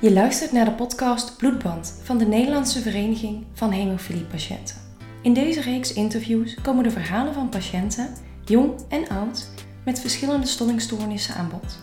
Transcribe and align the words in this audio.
Je 0.00 0.12
luistert 0.12 0.52
naar 0.52 0.64
de 0.64 0.72
podcast 0.72 1.36
Bloedband 1.36 2.00
van 2.02 2.18
de 2.18 2.26
Nederlandse 2.26 2.80
Vereniging 2.80 3.44
van 3.52 3.72
Hemofiliepatiënten. 3.72 4.76
In 5.22 5.34
deze 5.34 5.60
reeks 5.60 5.92
interviews 5.92 6.54
komen 6.62 6.84
de 6.84 6.90
verhalen 6.90 7.34
van 7.34 7.48
patiënten, 7.48 8.08
jong 8.44 8.72
en 8.88 9.08
oud, 9.08 9.48
met 9.84 10.00
verschillende 10.00 10.46
stollingstoornissen 10.46 11.34
aan 11.34 11.48
bod. 11.48 11.78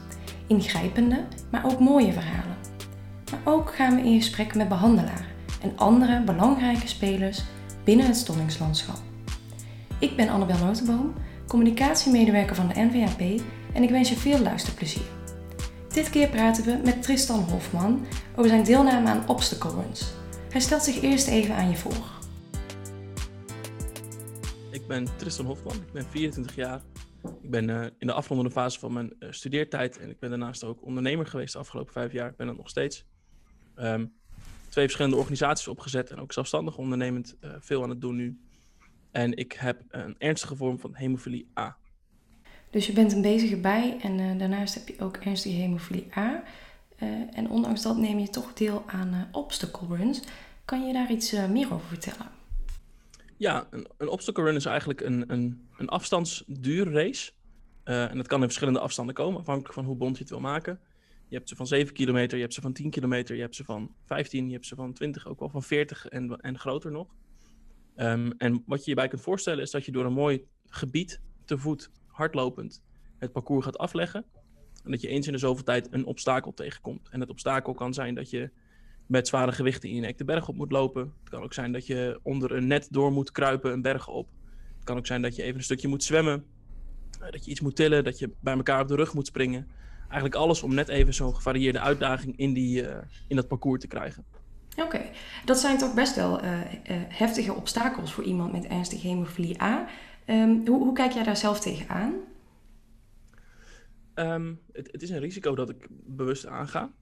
Ingrijpende, 0.47 1.23
maar 1.51 1.65
ook 1.65 1.79
mooie 1.79 2.13
verhalen. 2.13 2.57
Maar 3.31 3.53
ook 3.53 3.75
gaan 3.75 3.95
we 3.95 4.01
in 4.01 4.21
gesprek 4.21 4.55
met 4.55 4.69
behandelaren 4.69 5.27
en 5.61 5.73
andere 5.75 6.21
belangrijke 6.23 6.87
spelers 6.87 7.43
binnen 7.83 8.05
het 8.05 8.17
stollingslandschap. 8.17 8.99
Ik 9.99 10.15
ben 10.15 10.29
Annabel 10.29 10.65
Notenboom, 10.65 11.13
communicatiemedewerker 11.47 12.55
van 12.55 12.67
de 12.67 12.81
NVAP 12.81 13.41
en 13.73 13.83
ik 13.83 13.89
wens 13.89 14.09
je 14.09 14.15
veel 14.15 14.39
luisterplezier. 14.39 15.22
Dit 15.93 16.09
keer 16.09 16.29
praten 16.29 16.63
we 16.65 16.81
met 16.83 17.03
Tristan 17.03 17.39
Hofman 17.39 18.05
over 18.35 18.49
zijn 18.49 18.63
deelname 18.63 19.09
aan 19.09 19.29
Obstacle 19.29 19.71
Runs. 19.71 20.13
Hij 20.49 20.61
stelt 20.61 20.83
zich 20.83 21.01
eerst 21.01 21.27
even 21.27 21.55
aan 21.55 21.69
je 21.69 21.75
voor. 21.75 22.21
Ik 24.71 24.87
ben 24.87 25.17
Tristan 25.17 25.45
Hofman, 25.45 25.75
ik 25.75 25.91
ben 25.91 26.05
24 26.05 26.55
jaar. 26.55 26.81
Ik 27.41 27.49
ben 27.49 27.69
uh, 27.69 27.85
in 27.97 28.07
de 28.07 28.13
afrondende 28.13 28.51
fase 28.51 28.79
van 28.79 28.93
mijn 28.93 29.13
uh, 29.19 29.31
studeertijd 29.31 29.97
en 29.97 30.09
ik 30.09 30.19
ben 30.19 30.29
daarnaast 30.29 30.63
ook 30.63 30.85
ondernemer 30.85 31.25
geweest 31.25 31.53
de 31.53 31.59
afgelopen 31.59 31.93
vijf 31.93 32.11
jaar. 32.11 32.29
Ik 32.29 32.35
ben 32.35 32.47
dat 32.47 32.57
nog 32.57 32.69
steeds. 32.69 33.05
Um, 33.75 34.13
twee 34.69 34.83
verschillende 34.83 35.17
organisaties 35.17 35.67
opgezet 35.67 36.11
en 36.11 36.19
ook 36.19 36.33
zelfstandig 36.33 36.77
ondernemend 36.77 37.35
uh, 37.41 37.51
veel 37.59 37.83
aan 37.83 37.89
het 37.89 38.01
doen 38.01 38.15
nu. 38.15 38.39
En 39.11 39.37
ik 39.37 39.51
heb 39.51 39.81
een 39.89 40.15
ernstige 40.17 40.55
vorm 40.55 40.79
van 40.79 40.95
hemofilie 40.95 41.47
A. 41.59 41.77
Dus 42.73 42.85
je 42.85 42.93
bent 42.93 43.13
een 43.13 43.21
bezige 43.21 43.57
bij 43.57 43.97
en 44.01 44.19
uh, 44.19 44.37
daarnaast 44.37 44.73
heb 44.73 44.87
je 44.87 45.03
ook 45.03 45.17
ernstige 45.17 45.55
hemofilie 45.55 46.07
A. 46.17 46.43
Uh, 47.03 47.09
en 47.37 47.49
ondanks 47.49 47.81
dat 47.81 47.97
neem 47.97 48.19
je 48.19 48.29
toch 48.29 48.53
deel 48.53 48.83
aan 48.87 49.13
uh, 49.13 49.21
obstacle 49.31 49.97
runs. 49.97 50.21
Kan 50.65 50.87
je 50.87 50.93
daar 50.93 51.11
iets 51.11 51.31
meer 51.31 51.73
over 51.73 51.87
vertellen? 51.87 52.31
Ja, 53.37 53.67
een, 53.97 54.09
obstacle 54.09 54.43
run 54.43 54.55
is 54.55 54.65
eigenlijk 54.65 55.01
een, 55.01 55.31
een, 55.31 55.67
een 55.77 55.89
afstandsduurrace. 55.89 57.31
en 57.83 58.17
dat 58.17 58.27
kan 58.27 58.39
in 58.39 58.45
verschillende 58.45 58.79
afstanden 58.79 59.15
komen, 59.15 59.39
afhankelijk 59.39 59.73
van 59.73 59.85
hoe 59.85 59.95
bond 59.95 60.15
je 60.15 60.21
het 60.21 60.31
wil 60.31 60.39
maken. 60.39 60.79
Je 61.27 61.35
hebt 61.35 61.49
ze 61.49 61.55
van 61.55 61.67
7 61.67 61.93
kilometer, 61.93 62.35
je 62.37 62.43
hebt 62.43 62.53
ze 62.53 62.61
van 62.61 62.73
10 62.73 62.89
kilometer, 62.89 63.35
je 63.35 63.41
hebt 63.41 63.55
ze 63.55 63.63
van 63.63 63.95
15, 64.05 64.47
je 64.47 64.53
hebt 64.53 64.65
ze 64.65 64.75
van 64.75 64.93
20, 64.93 65.27
ook 65.27 65.39
wel 65.39 65.49
van 65.49 65.63
40 65.63 66.07
en, 66.07 66.37
en 66.37 66.59
groter 66.59 66.91
nog. 66.91 67.07
Um, 67.95 68.33
en 68.37 68.63
wat 68.65 68.83
je 68.83 68.89
je 68.89 68.95
bij 68.95 69.07
kunt 69.07 69.21
voorstellen 69.21 69.63
is 69.63 69.71
dat 69.71 69.85
je 69.85 69.91
door 69.91 70.05
een 70.05 70.13
mooi 70.13 70.47
gebied 70.65 71.21
te 71.45 71.57
voet 71.57 71.89
hardlopend 72.13 72.83
het 73.17 73.31
parcours 73.31 73.65
gaat 73.65 73.77
afleggen. 73.77 74.25
En 74.83 74.91
dat 74.91 75.01
je 75.01 75.07
eens 75.07 75.27
in 75.27 75.33
de 75.33 75.39
zoveel 75.39 75.63
tijd 75.63 75.87
een 75.91 76.05
obstakel 76.05 76.53
tegenkomt. 76.53 77.09
En 77.09 77.19
het 77.19 77.29
obstakel 77.29 77.73
kan 77.73 77.93
zijn 77.93 78.15
dat 78.15 78.29
je 78.29 78.49
met 79.05 79.27
zware 79.27 79.51
gewichten 79.51 79.89
in 79.89 79.95
je 79.95 80.01
nek 80.01 80.17
de 80.17 80.25
berg 80.25 80.47
op 80.47 80.55
moet 80.55 80.71
lopen. 80.71 81.13
Het 81.19 81.29
kan 81.29 81.43
ook 81.43 81.53
zijn 81.53 81.71
dat 81.71 81.87
je 81.87 82.19
onder 82.23 82.51
een 82.51 82.67
net 82.67 82.87
door 82.91 83.11
moet 83.11 83.31
kruipen, 83.31 83.71
een 83.71 83.81
berg 83.81 84.07
op. 84.07 84.29
Het 84.75 84.83
kan 84.83 84.97
ook 84.97 85.05
zijn 85.05 85.21
dat 85.21 85.35
je 85.35 85.43
even 85.43 85.57
een 85.57 85.63
stukje 85.63 85.87
moet 85.87 86.03
zwemmen. 86.03 86.45
Eh, 87.19 87.31
dat 87.31 87.45
je 87.45 87.51
iets 87.51 87.61
moet 87.61 87.75
tillen, 87.75 88.03
dat 88.03 88.19
je 88.19 88.31
bij 88.39 88.53
elkaar 88.53 88.81
op 88.81 88.87
de 88.87 88.95
rug 88.95 89.13
moet 89.13 89.27
springen. 89.27 89.67
Eigenlijk 90.01 90.35
alles 90.35 90.63
om 90.63 90.73
net 90.73 90.87
even 90.87 91.13
zo'n 91.13 91.35
gevarieerde 91.35 91.79
uitdaging 91.79 92.37
in, 92.37 92.53
die, 92.53 92.81
uh, 92.81 92.97
in 93.27 93.35
dat 93.35 93.47
parcours 93.47 93.81
te 93.81 93.87
krijgen. 93.87 94.25
Oké, 94.77 95.01
dat 95.45 95.59
zijn 95.59 95.77
toch 95.77 95.93
best 95.93 96.15
wel 96.15 96.43
uh, 96.43 96.59
heftige 97.07 97.53
obstakels 97.53 98.13
voor 98.13 98.23
iemand 98.23 98.51
met 98.51 98.65
ernstige 98.65 99.07
hemofilie 99.07 99.61
A. 99.61 99.87
Um, 100.27 100.67
hoe, 100.67 100.77
hoe, 100.77 100.93
kijk 100.93 101.11
jij 101.11 101.23
daar 101.23 101.37
zelf 101.37 101.59
tegenaan? 101.59 102.13
Um, 104.15 104.59
het, 104.71 104.91
het, 104.91 105.01
is 105.01 105.09
een 105.09 105.19
risico 105.19 105.55
dat 105.55 105.69
ik 105.69 105.87
bewust 105.89 106.45
aanga. 106.45 106.93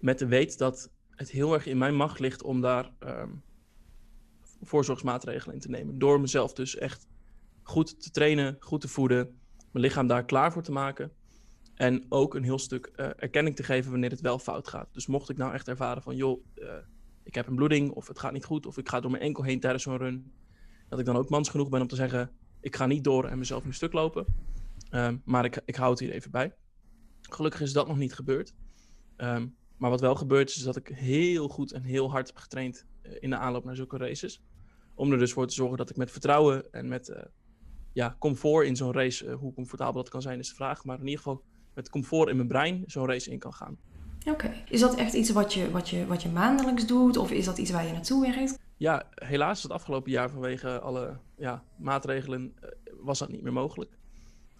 Met 0.00 0.18
de 0.18 0.26
weet 0.26 0.58
dat 0.58 0.90
het 1.10 1.30
heel 1.30 1.54
erg 1.54 1.66
in 1.66 1.78
mijn 1.78 1.94
macht 1.94 2.18
ligt 2.18 2.42
om 2.42 2.60
daar 2.60 2.90
um, 3.00 3.42
voorzorgsmaatregelen 4.62 5.54
in 5.54 5.60
te 5.60 5.70
nemen. 5.70 5.98
Door 5.98 6.20
mezelf 6.20 6.52
dus 6.52 6.76
echt 6.76 7.06
goed 7.62 8.02
te 8.02 8.10
trainen, 8.10 8.56
goed 8.60 8.80
te 8.80 8.88
voeden, 8.88 9.38
mijn 9.72 9.84
lichaam 9.84 10.06
daar 10.06 10.24
klaar 10.24 10.52
voor 10.52 10.62
te 10.62 10.72
maken. 10.72 11.12
En 11.74 12.04
ook 12.08 12.34
een 12.34 12.42
heel 12.42 12.58
stuk 12.58 12.92
uh, 12.96 13.06
erkenning 13.16 13.56
te 13.56 13.62
geven 13.62 13.90
wanneer 13.90 14.10
het 14.10 14.20
wel 14.20 14.38
fout 14.38 14.68
gaat. 14.68 14.94
Dus 14.94 15.06
mocht 15.06 15.30
ik 15.30 15.36
nou 15.36 15.52
echt 15.52 15.68
ervaren 15.68 16.02
van, 16.02 16.16
joh, 16.16 16.44
uh, 16.54 16.72
ik 17.22 17.34
heb 17.34 17.46
een 17.46 17.54
bloeding 17.54 17.90
of 17.90 18.08
het 18.08 18.18
gaat 18.18 18.32
niet 18.32 18.44
goed 18.44 18.66
of 18.66 18.78
ik 18.78 18.88
ga 18.88 19.00
door 19.00 19.10
mijn 19.10 19.22
enkel 19.22 19.42
heen 19.42 19.60
tijdens 19.60 19.82
zo'n 19.82 19.96
run, 19.96 20.32
dat 20.94 21.06
ik 21.06 21.12
dan 21.12 21.22
ook 21.22 21.30
mans 21.30 21.48
genoeg 21.48 21.68
ben 21.68 21.80
om 21.80 21.86
te 21.86 21.96
zeggen, 21.96 22.30
ik 22.60 22.76
ga 22.76 22.86
niet 22.86 23.04
door 23.04 23.24
en 23.24 23.38
mezelf 23.38 23.64
een 23.64 23.74
stuk 23.74 23.92
lopen. 23.92 24.26
Um, 24.90 25.22
maar 25.24 25.44
ik, 25.44 25.60
ik 25.64 25.74
hou 25.74 25.90
het 25.90 26.00
hier 26.00 26.10
even 26.10 26.30
bij. 26.30 26.54
Gelukkig 27.20 27.60
is 27.60 27.72
dat 27.72 27.88
nog 27.88 27.96
niet 27.96 28.14
gebeurd. 28.14 28.54
Um, 29.16 29.56
maar 29.76 29.90
wat 29.90 30.00
wel 30.00 30.14
gebeurd 30.14 30.50
is, 30.50 30.56
is 30.56 30.62
dat 30.62 30.76
ik 30.76 30.88
heel 30.88 31.48
goed 31.48 31.72
en 31.72 31.82
heel 31.82 32.10
hard 32.10 32.26
heb 32.26 32.36
getraind 32.36 32.86
uh, 33.02 33.12
in 33.20 33.30
de 33.30 33.36
aanloop 33.36 33.64
naar 33.64 33.76
zulke 33.76 33.96
races. 33.96 34.42
Om 34.94 35.12
er 35.12 35.18
dus 35.18 35.32
voor 35.32 35.46
te 35.46 35.54
zorgen 35.54 35.76
dat 35.76 35.90
ik 35.90 35.96
met 35.96 36.10
vertrouwen 36.10 36.72
en 36.72 36.88
met 36.88 37.08
uh, 37.08 37.16
ja, 37.92 38.16
comfort 38.18 38.66
in 38.66 38.76
zo'n 38.76 38.92
race, 38.92 39.26
uh, 39.26 39.34
hoe 39.34 39.54
comfortabel 39.54 40.02
dat 40.02 40.08
kan 40.08 40.22
zijn 40.22 40.38
is 40.38 40.48
de 40.48 40.54
vraag, 40.54 40.84
maar 40.84 40.98
in 40.98 41.04
ieder 41.04 41.18
geval 41.18 41.42
met 41.74 41.90
comfort 41.90 42.28
in 42.28 42.36
mijn 42.36 42.48
brein 42.48 42.82
zo'n 42.86 43.06
race 43.06 43.30
in 43.30 43.38
kan 43.38 43.54
gaan. 43.54 43.78
Oké, 44.26 44.30
okay. 44.30 44.64
is 44.68 44.80
dat 44.80 44.94
echt 44.94 45.14
iets 45.14 45.30
wat 45.30 45.54
je, 45.54 45.70
wat, 45.70 45.88
je, 45.88 46.06
wat 46.06 46.22
je 46.22 46.28
maandelijks 46.28 46.86
doet 46.86 47.16
of 47.16 47.30
is 47.30 47.44
dat 47.44 47.58
iets 47.58 47.70
waar 47.70 47.86
je 47.86 47.92
naartoe 47.92 48.20
werkt? 48.20 48.58
Ja, 48.76 49.08
helaas 49.14 49.62
het 49.62 49.72
afgelopen 49.72 50.10
jaar 50.10 50.30
vanwege 50.30 50.80
alle 50.80 51.18
ja, 51.36 51.64
maatregelen 51.78 52.54
uh, 52.62 52.70
was 53.00 53.18
dat 53.18 53.28
niet 53.28 53.42
meer 53.42 53.52
mogelijk. 53.52 53.98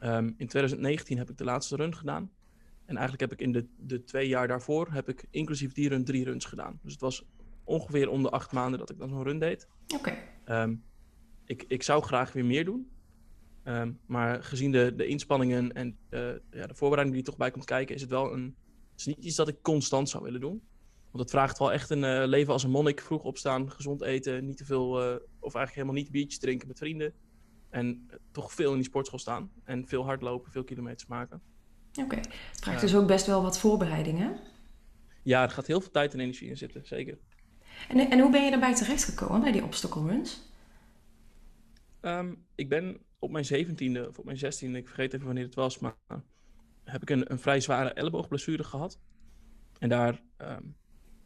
Um, 0.03 0.35
in 0.37 0.47
2019 0.47 1.19
heb 1.19 1.31
ik 1.31 1.39
de 1.39 1.45
laatste 1.45 1.77
run 1.77 1.95
gedaan. 1.95 2.31
En 2.85 2.97
eigenlijk 2.97 3.21
heb 3.21 3.33
ik 3.33 3.47
in 3.47 3.53
de, 3.53 3.67
de 3.77 4.05
twee 4.05 4.29
jaar 4.29 4.49
daarvoor, 4.49 4.89
heb 4.91 5.09
ik 5.09 5.27
inclusief 5.31 5.73
die 5.73 5.89
run 5.89 6.05
drie 6.05 6.25
runs 6.25 6.45
gedaan. 6.45 6.79
Dus 6.83 6.93
het 6.93 7.01
was 7.01 7.25
ongeveer 7.65 8.09
om 8.09 8.23
de 8.23 8.31
acht 8.31 8.53
maanden 8.53 8.79
dat 8.79 8.91
ik 8.91 8.99
dan 8.99 9.09
zo'n 9.09 9.23
run 9.23 9.39
deed. 9.39 9.69
Oké. 9.95 10.15
Okay. 10.45 10.63
Um, 10.63 10.85
ik, 11.45 11.65
ik 11.69 11.83
zou 11.83 12.03
graag 12.03 12.33
weer 12.33 12.45
meer 12.45 12.65
doen. 12.65 12.91
Um, 13.65 13.99
maar 14.07 14.43
gezien 14.43 14.73
de, 14.73 14.95
de 14.97 15.07
inspanningen 15.07 15.73
en 15.73 15.99
uh, 16.11 16.21
ja, 16.51 16.67
de 16.67 16.75
voorbereiding 16.75 17.17
die 17.17 17.25
er 17.25 17.31
toch 17.31 17.37
bij 17.37 17.51
komt 17.51 17.65
kijken, 17.65 17.95
is 17.95 18.01
het 18.01 18.11
wel 18.11 18.33
een. 18.33 18.57
Het 18.95 19.07
is 19.07 19.07
niet 19.07 19.25
iets 19.25 19.37
dat 19.37 19.49
ik 19.49 19.63
constant 19.63 20.09
zou 20.09 20.25
willen 20.25 20.41
doen. 20.41 20.63
Want 21.11 21.23
het 21.23 21.31
vraagt 21.31 21.59
wel 21.59 21.73
echt 21.73 21.91
een 21.91 22.03
uh, 22.03 22.23
leven 22.27 22.53
als 22.53 22.63
een 22.63 22.71
monnik. 22.71 23.01
Vroeg 23.01 23.23
opstaan, 23.23 23.71
gezond 23.71 24.03
eten, 24.03 24.45
niet 24.47 24.57
te 24.57 24.65
veel, 24.65 25.03
uh, 25.03 25.17
of 25.17 25.55
eigenlijk 25.55 25.75
helemaal 25.75 25.95
niet 25.95 26.11
biertjes 26.11 26.39
drinken 26.39 26.69
met 26.69 26.79
vrienden. 26.79 27.13
En 27.71 28.11
toch 28.33 28.53
veel 28.53 28.71
in 28.71 28.77
die 28.77 28.85
sportschool 28.85 29.19
staan. 29.19 29.51
En 29.65 29.87
veel 29.87 30.05
hardlopen, 30.05 30.53
veel 30.53 30.65
kilometers 30.65 31.07
maken. 31.07 31.43
Oké, 31.91 32.01
okay. 32.01 32.19
het 32.19 32.61
vraagt 32.61 32.81
dus 32.81 32.95
ook 32.95 33.07
best 33.07 33.27
wel 33.27 33.43
wat 33.43 33.59
voorbereidingen. 33.59 34.41
Ja, 35.23 35.43
er 35.43 35.51
gaat 35.51 35.67
heel 35.67 35.81
veel 35.81 35.91
tijd 35.91 36.13
en 36.13 36.21
energie 36.21 36.49
in 36.49 36.57
zitten, 36.57 36.87
zeker. 36.87 37.19
En, 37.89 38.11
en 38.11 38.21
hoe 38.21 38.31
ben 38.31 38.45
je 38.45 38.51
daarbij 38.51 38.75
terechtgekomen 38.75 39.41
bij 39.41 39.53
die 39.53 39.65
obstacle 39.65 40.07
runs? 40.07 40.41
Um, 42.01 42.45
ik 42.55 42.69
ben 42.69 43.01
op 43.19 43.31
mijn 43.31 43.45
zeventiende 43.45 44.09
of 44.09 44.19
op 44.19 44.25
mijn 44.25 44.39
zestiende, 44.39 44.79
ik 44.79 44.87
vergeet 44.87 45.15
even 45.15 45.27
wanneer 45.27 45.45
het 45.45 45.55
was, 45.55 45.79
maar 45.79 45.97
heb 46.85 47.03
ik 47.03 47.11
een, 47.11 47.31
een 47.31 47.39
vrij 47.39 47.61
zware 47.61 47.93
elleboogblessure 47.93 48.65
gehad. 48.65 48.99
En 49.79 49.89
daar, 49.89 50.23
um, 50.39 50.77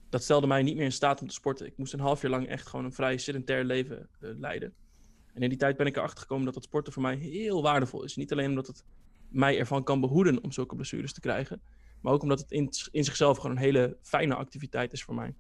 dat 0.08 0.22
stelde 0.22 0.46
mij 0.46 0.62
niet 0.62 0.76
meer 0.76 0.84
in 0.84 0.92
staat 0.92 1.20
om 1.20 1.28
te 1.28 1.34
sporten. 1.34 1.66
Ik 1.66 1.76
moest 1.76 1.92
een 1.92 2.00
half 2.00 2.22
jaar 2.22 2.30
lang 2.30 2.46
echt 2.46 2.66
gewoon 2.66 2.84
een 2.84 2.92
vrij 2.92 3.18
sedentair 3.18 3.64
leven 3.64 4.08
uh, 4.20 4.30
leiden. 4.38 4.74
En 5.34 5.42
in 5.42 5.48
die 5.48 5.58
tijd 5.58 5.76
ben 5.76 5.86
ik 5.86 5.96
erachter 5.96 6.20
gekomen 6.20 6.44
dat 6.44 6.54
het 6.54 6.64
sporten 6.64 6.92
voor 6.92 7.02
mij 7.02 7.16
heel 7.16 7.62
waardevol 7.62 8.04
is. 8.04 8.16
Niet 8.16 8.32
alleen 8.32 8.48
omdat 8.48 8.66
het 8.66 8.84
mij 9.28 9.58
ervan 9.58 9.84
kan 9.84 10.00
behoeden 10.00 10.42
om 10.42 10.52
zulke 10.52 10.74
blessures 10.74 11.12
te 11.12 11.20
krijgen, 11.20 11.62
maar 12.00 12.12
ook 12.12 12.22
omdat 12.22 12.38
het 12.38 12.50
in, 12.50 13.04
zichzelf 13.04 13.36
gewoon 13.36 13.56
een 13.56 13.62
hele 13.62 13.96
fijne 14.02 14.34
activiteit 14.34 14.92
is 14.92 15.04
voor 15.04 15.14
mij. 15.14 15.34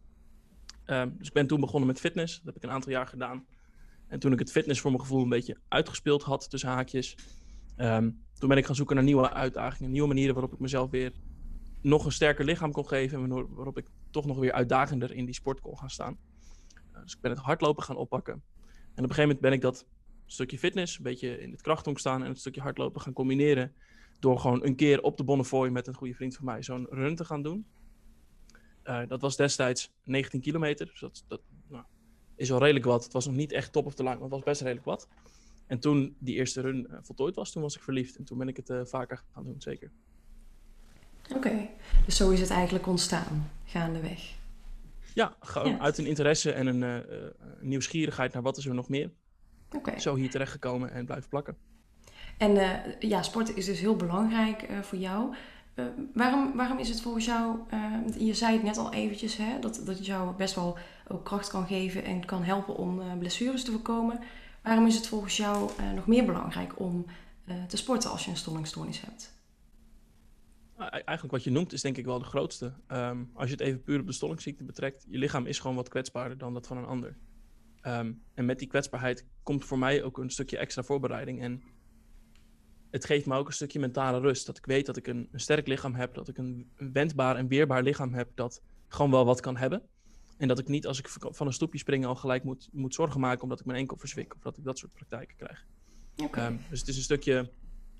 Um, 0.86 1.14
dus 1.18 1.26
ik 1.26 1.32
ben 1.32 1.46
toen 1.46 1.60
begonnen 1.60 1.88
met 1.88 2.00
fitness. 2.00 2.36
Dat 2.36 2.44
heb 2.44 2.56
ik 2.56 2.62
een 2.62 2.74
aantal 2.74 2.92
jaar 2.92 3.06
gedaan. 3.06 3.46
En 4.06 4.18
toen 4.18 4.32
ik 4.32 4.38
het 4.38 4.50
fitness 4.50 4.80
voor 4.80 4.90
mijn 4.90 5.02
gevoel 5.02 5.22
een 5.22 5.28
beetje 5.28 5.56
uitgespeeld 5.68 6.22
had 6.22 6.50
tussen 6.50 6.68
haakjes, 6.68 7.16
um, 7.78 8.24
toen 8.38 8.48
ben 8.48 8.58
ik 8.58 8.66
gaan 8.66 8.74
zoeken 8.74 8.96
naar 8.96 9.04
nieuwe 9.04 9.32
uitdagingen, 9.32 9.90
nieuwe 9.90 10.08
manieren 10.08 10.34
waarop 10.34 10.52
ik 10.52 10.58
mezelf 10.58 10.90
weer 10.90 11.12
nog 11.82 12.04
een 12.04 12.12
sterker 12.12 12.44
lichaam 12.44 12.72
kon 12.72 12.88
geven 12.88 13.22
en 13.22 13.54
waarop 13.54 13.78
ik 13.78 13.86
toch 14.10 14.26
nog 14.26 14.38
weer 14.38 14.52
uitdagender 14.52 15.12
in 15.12 15.24
die 15.24 15.34
sport 15.34 15.60
kon 15.60 15.78
gaan 15.78 15.90
staan. 15.90 16.18
Uh, 16.94 17.02
dus 17.02 17.14
ik 17.14 17.20
ben 17.20 17.30
het 17.30 17.40
hardlopen 17.40 17.82
gaan 17.82 17.96
oppakken. 17.96 18.32
En 18.32 19.04
op 19.04 19.10
een 19.10 19.16
gegeven 19.16 19.22
moment 19.22 19.40
ben 19.40 19.52
ik 19.52 19.60
dat 19.60 19.86
stukje 20.26 20.58
fitness, 20.58 20.96
een 20.96 21.02
beetje 21.02 21.40
in 21.40 21.50
het 21.50 21.62
krachtonk 21.62 21.98
staan 21.98 22.22
en 22.22 22.28
het 22.28 22.38
stukje 22.38 22.60
hardlopen 22.60 23.00
gaan 23.00 23.12
combineren. 23.12 23.72
Door 24.18 24.38
gewoon 24.38 24.64
een 24.64 24.76
keer 24.76 25.00
op 25.02 25.16
de 25.16 25.24
Bonnefoy 25.24 25.68
met 25.68 25.86
een 25.86 25.94
goede 25.94 26.14
vriend 26.14 26.36
van 26.36 26.44
mij 26.44 26.62
zo'n 26.62 26.86
run 26.90 27.14
te 27.16 27.24
gaan 27.24 27.42
doen. 27.42 27.66
Uh, 28.84 29.06
dat 29.08 29.20
was 29.20 29.36
destijds 29.36 29.92
19 30.02 30.40
kilometer. 30.40 30.86
Dus 30.86 31.00
dat, 31.00 31.24
dat 31.28 31.40
nou, 31.68 31.84
is 32.36 32.48
wel 32.48 32.58
redelijk 32.58 32.84
wat. 32.84 33.04
Het 33.04 33.12
was 33.12 33.26
nog 33.26 33.34
niet 33.34 33.52
echt 33.52 33.72
top 33.72 33.86
of 33.86 33.94
the 33.94 34.02
line, 34.02 34.14
maar 34.14 34.22
het 34.22 34.32
was 34.32 34.42
best 34.42 34.60
redelijk 34.60 34.86
wat. 34.86 35.08
En 35.68 35.78
toen 35.78 36.16
die 36.18 36.34
eerste 36.34 36.60
run 36.60 36.86
uh, 36.90 36.96
voltooid 37.02 37.34
was, 37.34 37.52
toen 37.52 37.62
was 37.62 37.76
ik 37.76 37.82
verliefd. 37.82 38.16
En 38.16 38.24
toen 38.24 38.38
ben 38.38 38.48
ik 38.48 38.56
het 38.56 38.70
uh, 38.70 38.80
vaker 38.84 39.22
gaan 39.32 39.44
doen, 39.44 39.54
zeker. 39.58 39.90
Oké, 41.28 41.36
okay. 41.36 41.70
dus 42.04 42.16
zo 42.16 42.30
is 42.30 42.40
het 42.40 42.50
eigenlijk 42.50 42.86
ontstaan, 42.86 43.50
gaandeweg. 43.64 44.36
Ja, 45.14 45.36
gewoon 45.40 45.70
ja. 45.70 45.78
uit 45.78 45.98
een 45.98 46.06
interesse 46.06 46.52
en 46.52 46.66
een 46.66 46.82
uh, 46.82 47.28
nieuwsgierigheid 47.60 48.32
naar 48.32 48.42
wat 48.42 48.56
is 48.56 48.66
er 48.66 48.74
nog 48.74 48.88
meer. 48.88 49.10
Okay. 49.76 49.98
Zo 49.98 50.14
hier 50.14 50.30
terechtgekomen 50.30 50.90
en 50.90 51.04
blijven 51.04 51.28
plakken. 51.28 51.56
En 52.38 52.80
ja, 52.98 53.22
sporten 53.22 53.56
is 53.56 53.64
dus 53.64 53.80
heel 53.80 53.96
belangrijk 53.96 54.68
voor 54.82 54.98
jou. 54.98 55.34
eh, 55.78 55.84
waarom, 56.14 56.56
waarom 56.56 56.78
is 56.78 56.88
het 56.88 57.00
volgens 57.00 57.24
jou, 57.24 57.56
uh, 57.74 58.26
je 58.26 58.34
zei 58.34 58.52
het 58.52 58.62
net 58.62 58.76
al 58.76 58.92
eventjes, 58.92 59.36
hè, 59.36 59.58
dat, 59.60 59.82
dat 59.84 59.96
het 59.96 60.06
jou 60.06 60.36
best 60.36 60.54
wel 60.54 60.78
ook 61.08 61.24
kracht 61.24 61.48
kan 61.48 61.66
geven 61.66 62.04
en 62.04 62.24
kan 62.24 62.42
helpen 62.42 62.76
om 62.76 63.00
uh, 63.00 63.18
blessures 63.18 63.64
te 63.64 63.70
voorkomen. 63.70 64.20
Waarom 64.68 64.86
is 64.86 64.94
het 64.94 65.06
volgens 65.06 65.36
jou 65.36 65.70
nog 65.94 66.06
meer 66.06 66.24
belangrijk 66.24 66.80
om 66.80 67.06
te 67.68 67.76
sporten 67.76 68.10
als 68.10 68.24
je 68.24 68.30
een 68.30 68.36
stollingstoornis 68.36 69.00
hebt? 69.00 69.34
Nou, 70.76 70.90
eigenlijk 70.90 71.30
wat 71.30 71.44
je 71.44 71.50
noemt 71.50 71.72
is 71.72 71.82
denk 71.82 71.96
ik 71.96 72.04
wel 72.04 72.18
de 72.18 72.24
grootste. 72.24 72.72
Um, 72.88 73.30
als 73.34 73.46
je 73.46 73.52
het 73.52 73.60
even 73.60 73.82
puur 73.82 74.00
op 74.00 74.06
de 74.06 74.12
stollingsziekte 74.12 74.64
betrekt, 74.64 75.06
je 75.08 75.18
lichaam 75.18 75.46
is 75.46 75.58
gewoon 75.58 75.76
wat 75.76 75.88
kwetsbaarder 75.88 76.38
dan 76.38 76.54
dat 76.54 76.66
van 76.66 76.76
een 76.76 76.84
ander. 76.84 77.16
Um, 77.82 78.22
en 78.34 78.44
met 78.44 78.58
die 78.58 78.68
kwetsbaarheid 78.68 79.26
komt 79.42 79.64
voor 79.64 79.78
mij 79.78 80.02
ook 80.02 80.18
een 80.18 80.30
stukje 80.30 80.58
extra 80.58 80.82
voorbereiding. 80.82 81.40
En 81.42 81.62
het 82.90 83.04
geeft 83.04 83.26
me 83.26 83.36
ook 83.36 83.46
een 83.46 83.52
stukje 83.52 83.78
mentale 83.78 84.20
rust. 84.20 84.46
Dat 84.46 84.58
ik 84.58 84.66
weet 84.66 84.86
dat 84.86 84.96
ik 84.96 85.06
een, 85.06 85.28
sterk 85.32 85.66
lichaam 85.66 85.94
heb, 85.94 86.14
dat 86.14 86.28
ik 86.28 86.38
een, 86.38 86.70
wendbaar 86.76 87.36
en 87.36 87.48
weerbaar 87.48 87.82
lichaam 87.82 88.14
heb 88.14 88.30
dat 88.34 88.62
gewoon 88.88 89.10
wel 89.10 89.24
wat 89.24 89.40
kan 89.40 89.56
hebben. 89.56 89.82
En 90.38 90.48
dat 90.48 90.58
ik 90.58 90.68
niet 90.68 90.86
als 90.86 90.98
ik 90.98 91.08
van 91.08 91.46
een 91.46 91.52
stoepje 91.52 91.78
spring 91.78 92.06
al 92.06 92.14
gelijk 92.14 92.44
moet, 92.44 92.68
moet 92.72 92.94
zorgen 92.94 93.20
maken 93.20 93.42
omdat 93.42 93.60
ik 93.60 93.66
mijn 93.66 93.78
enkel 93.78 93.96
verzwik 93.96 94.34
of 94.34 94.40
dat 94.40 94.56
ik 94.56 94.64
dat 94.64 94.78
soort 94.78 94.92
praktijken 94.92 95.36
krijg. 95.36 95.66
Okay. 96.16 96.46
Um, 96.46 96.60
dus 96.70 96.78
het 96.78 96.88
is 96.88 96.96
een 96.96 97.02
stukje 97.02 97.50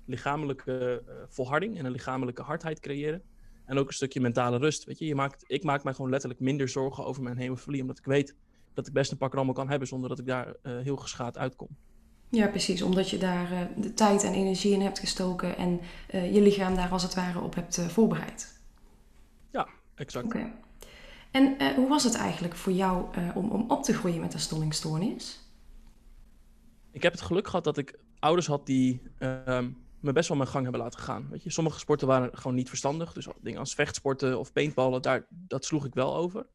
lichamelijke 0.05 1.03
uh, 1.07 1.13
volharding 1.27 1.77
en 1.77 1.85
een 1.85 1.91
lichamelijke 1.91 2.41
hardheid 2.41 2.79
creëren. 2.79 3.21
En 3.65 3.77
ook 3.77 3.87
een 3.87 3.93
stukje 3.93 4.19
mentale 4.19 4.57
rust. 4.57 4.83
Weet 4.83 4.99
je, 4.99 5.05
je 5.05 5.15
maakt, 5.15 5.43
ik 5.47 5.63
maak 5.63 5.83
mij 5.83 5.93
gewoon 5.93 6.09
letterlijk 6.11 6.41
minder 6.41 6.69
zorgen 6.69 7.05
over 7.05 7.23
mijn 7.23 7.37
hemofilie, 7.37 7.81
omdat 7.81 7.97
ik 7.97 8.05
weet 8.05 8.35
dat 8.73 8.87
ik 8.87 8.93
best 8.93 9.11
een 9.11 9.17
pak 9.17 9.35
allemaal 9.35 9.53
kan 9.53 9.69
hebben 9.69 9.87
zonder 9.87 10.09
dat 10.09 10.19
ik 10.19 10.25
daar 10.25 10.47
uh, 10.47 10.79
heel 10.79 10.97
geschaad 10.97 11.37
uitkom. 11.37 11.67
Ja, 12.29 12.47
precies. 12.47 12.81
Omdat 12.81 13.09
je 13.09 13.17
daar 13.17 13.51
uh, 13.51 13.61
de 13.77 13.93
tijd 13.93 14.23
en 14.23 14.33
energie 14.33 14.73
in 14.73 14.81
hebt 14.81 14.99
gestoken 14.99 15.57
en 15.57 15.79
je 16.11 16.41
lichaam 16.41 16.75
daar 16.75 16.89
als 16.89 17.03
het 17.03 17.15
ware 17.15 17.39
op 17.39 17.55
hebt 17.55 17.81
voorbereid. 17.81 18.61
Ja, 19.51 19.67
exact. 19.95 20.25
Okay. 20.25 20.53
En 21.31 21.75
hoe 21.75 21.87
was 21.87 22.03
het 22.03 22.15
eigenlijk 22.15 22.55
voor 22.55 22.71
jou 22.71 23.05
om, 23.33 23.49
om 23.49 23.69
op 23.69 23.83
te 23.83 23.93
groeien 23.93 24.19
met 24.19 24.33
een 24.33 24.39
stollingstoornis? 24.39 25.39
Ik 26.91 27.03
heb 27.03 27.11
het 27.11 27.21
geluk 27.21 27.47
gehad 27.47 27.63
dat 27.63 27.77
ik 27.77 27.99
ouders 28.19 28.47
had 28.47 28.65
die 28.65 29.01
ehm, 29.17 29.71
me 29.99 30.11
best 30.11 30.27
wel 30.27 30.37
mijn 30.37 30.49
gang 30.49 30.63
hebben 30.63 30.81
laten 30.81 30.99
gaan. 30.99 31.27
Weet 31.29 31.43
je, 31.43 31.49
sommige 31.49 31.79
sporten 31.79 32.07
waren 32.07 32.37
gewoon 32.37 32.55
niet 32.55 32.69
verstandig. 32.69 33.13
Dus 33.13 33.27
dingen 33.41 33.59
als 33.59 33.73
vechtsporten 33.73 34.39
of 34.39 34.51
paintballen, 34.51 35.01
daar, 35.01 35.25
dat 35.29 35.65
sloeg 35.65 35.85
ik 35.85 35.93
wel 35.93 36.15
over. 36.15 36.45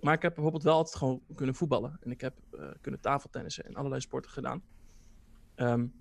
Maar 0.00 0.14
ik 0.14 0.22
heb 0.22 0.34
bijvoorbeeld 0.34 0.62
wel 0.62 0.74
altijd 0.74 0.96
gewoon 0.96 1.20
kunnen 1.34 1.54
voetballen. 1.54 1.98
En 2.00 2.10
ik 2.10 2.20
heb 2.20 2.34
kunnen 2.80 3.00
tafeltennissen 3.00 3.64
en 3.64 3.74
allerlei 3.74 4.00
sporten 4.00 4.30
gedaan. 4.30 4.62
Um, 5.56 5.92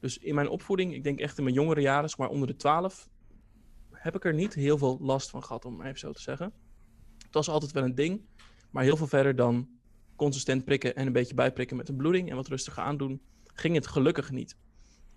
dus 0.00 0.18
in 0.18 0.34
mijn 0.34 0.48
opvoeding, 0.48 0.94
ik 0.94 1.04
denk 1.04 1.20
echt 1.20 1.38
in 1.38 1.44
mijn 1.44 1.56
jongere 1.56 1.80
jaren, 1.80 2.10
maar 2.16 2.28
onder 2.28 2.48
de 2.48 2.56
12, 2.56 3.08
heb 3.92 4.14
ik 4.14 4.24
er 4.24 4.34
niet 4.34 4.54
heel 4.54 4.78
veel 4.78 4.98
last 5.00 5.30
van 5.30 5.44
gehad, 5.44 5.64
om 5.64 5.82
even 5.82 5.98
zo 5.98 6.12
te 6.12 6.20
zeggen. 6.20 6.52
Was 7.36 7.48
altijd 7.48 7.72
wel 7.72 7.84
een 7.84 7.94
ding, 7.94 8.20
maar 8.70 8.82
heel 8.82 8.96
veel 8.96 9.06
verder 9.06 9.36
dan 9.36 9.68
consistent 10.14 10.64
prikken 10.64 10.96
en 10.96 11.06
een 11.06 11.12
beetje 11.12 11.34
bijprikken 11.34 11.76
met 11.76 11.88
een 11.88 11.96
bloeding 11.96 12.30
en 12.30 12.36
wat 12.36 12.48
rustiger 12.48 12.82
aandoen, 12.82 13.20
ging 13.54 13.74
het 13.74 13.86
gelukkig 13.86 14.30
niet. 14.30 14.56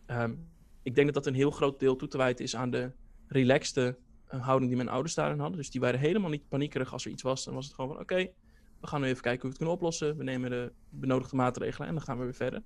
Um, 0.07 0.47
ik 0.83 0.95
denk 0.95 1.05
dat 1.05 1.23
dat 1.23 1.25
een 1.25 1.39
heel 1.39 1.51
groot 1.51 1.79
deel 1.79 1.95
toe 1.95 2.07
te 2.07 2.17
wijten 2.17 2.45
is 2.45 2.55
aan 2.55 2.69
de 2.69 2.91
relaxte 3.27 3.97
uh, 4.33 4.45
houding 4.45 4.69
die 4.69 4.77
mijn 4.77 4.89
ouders 4.89 5.13
daarin 5.13 5.39
hadden. 5.39 5.57
Dus 5.57 5.71
die 5.71 5.81
waren 5.81 5.99
helemaal 5.99 6.29
niet 6.29 6.47
paniekerig 6.47 6.93
als 6.93 7.05
er 7.05 7.11
iets 7.11 7.21
was. 7.21 7.43
Dan 7.43 7.53
was 7.53 7.65
het 7.65 7.73
gewoon 7.73 7.89
van 7.89 7.99
oké, 7.99 8.31
we 8.79 8.87
gaan 8.87 9.01
nu 9.01 9.07
even 9.07 9.21
kijken 9.21 9.41
hoe 9.41 9.49
we 9.49 9.55
het 9.55 9.57
kunnen 9.57 9.75
oplossen. 9.75 10.17
We 10.17 10.23
nemen 10.23 10.49
de 10.49 10.71
benodigde 10.89 11.35
maatregelen 11.35 11.87
en 11.87 11.93
dan 11.93 12.03
gaan 12.03 12.17
we 12.17 12.23
weer 12.23 12.33
verder. 12.33 12.63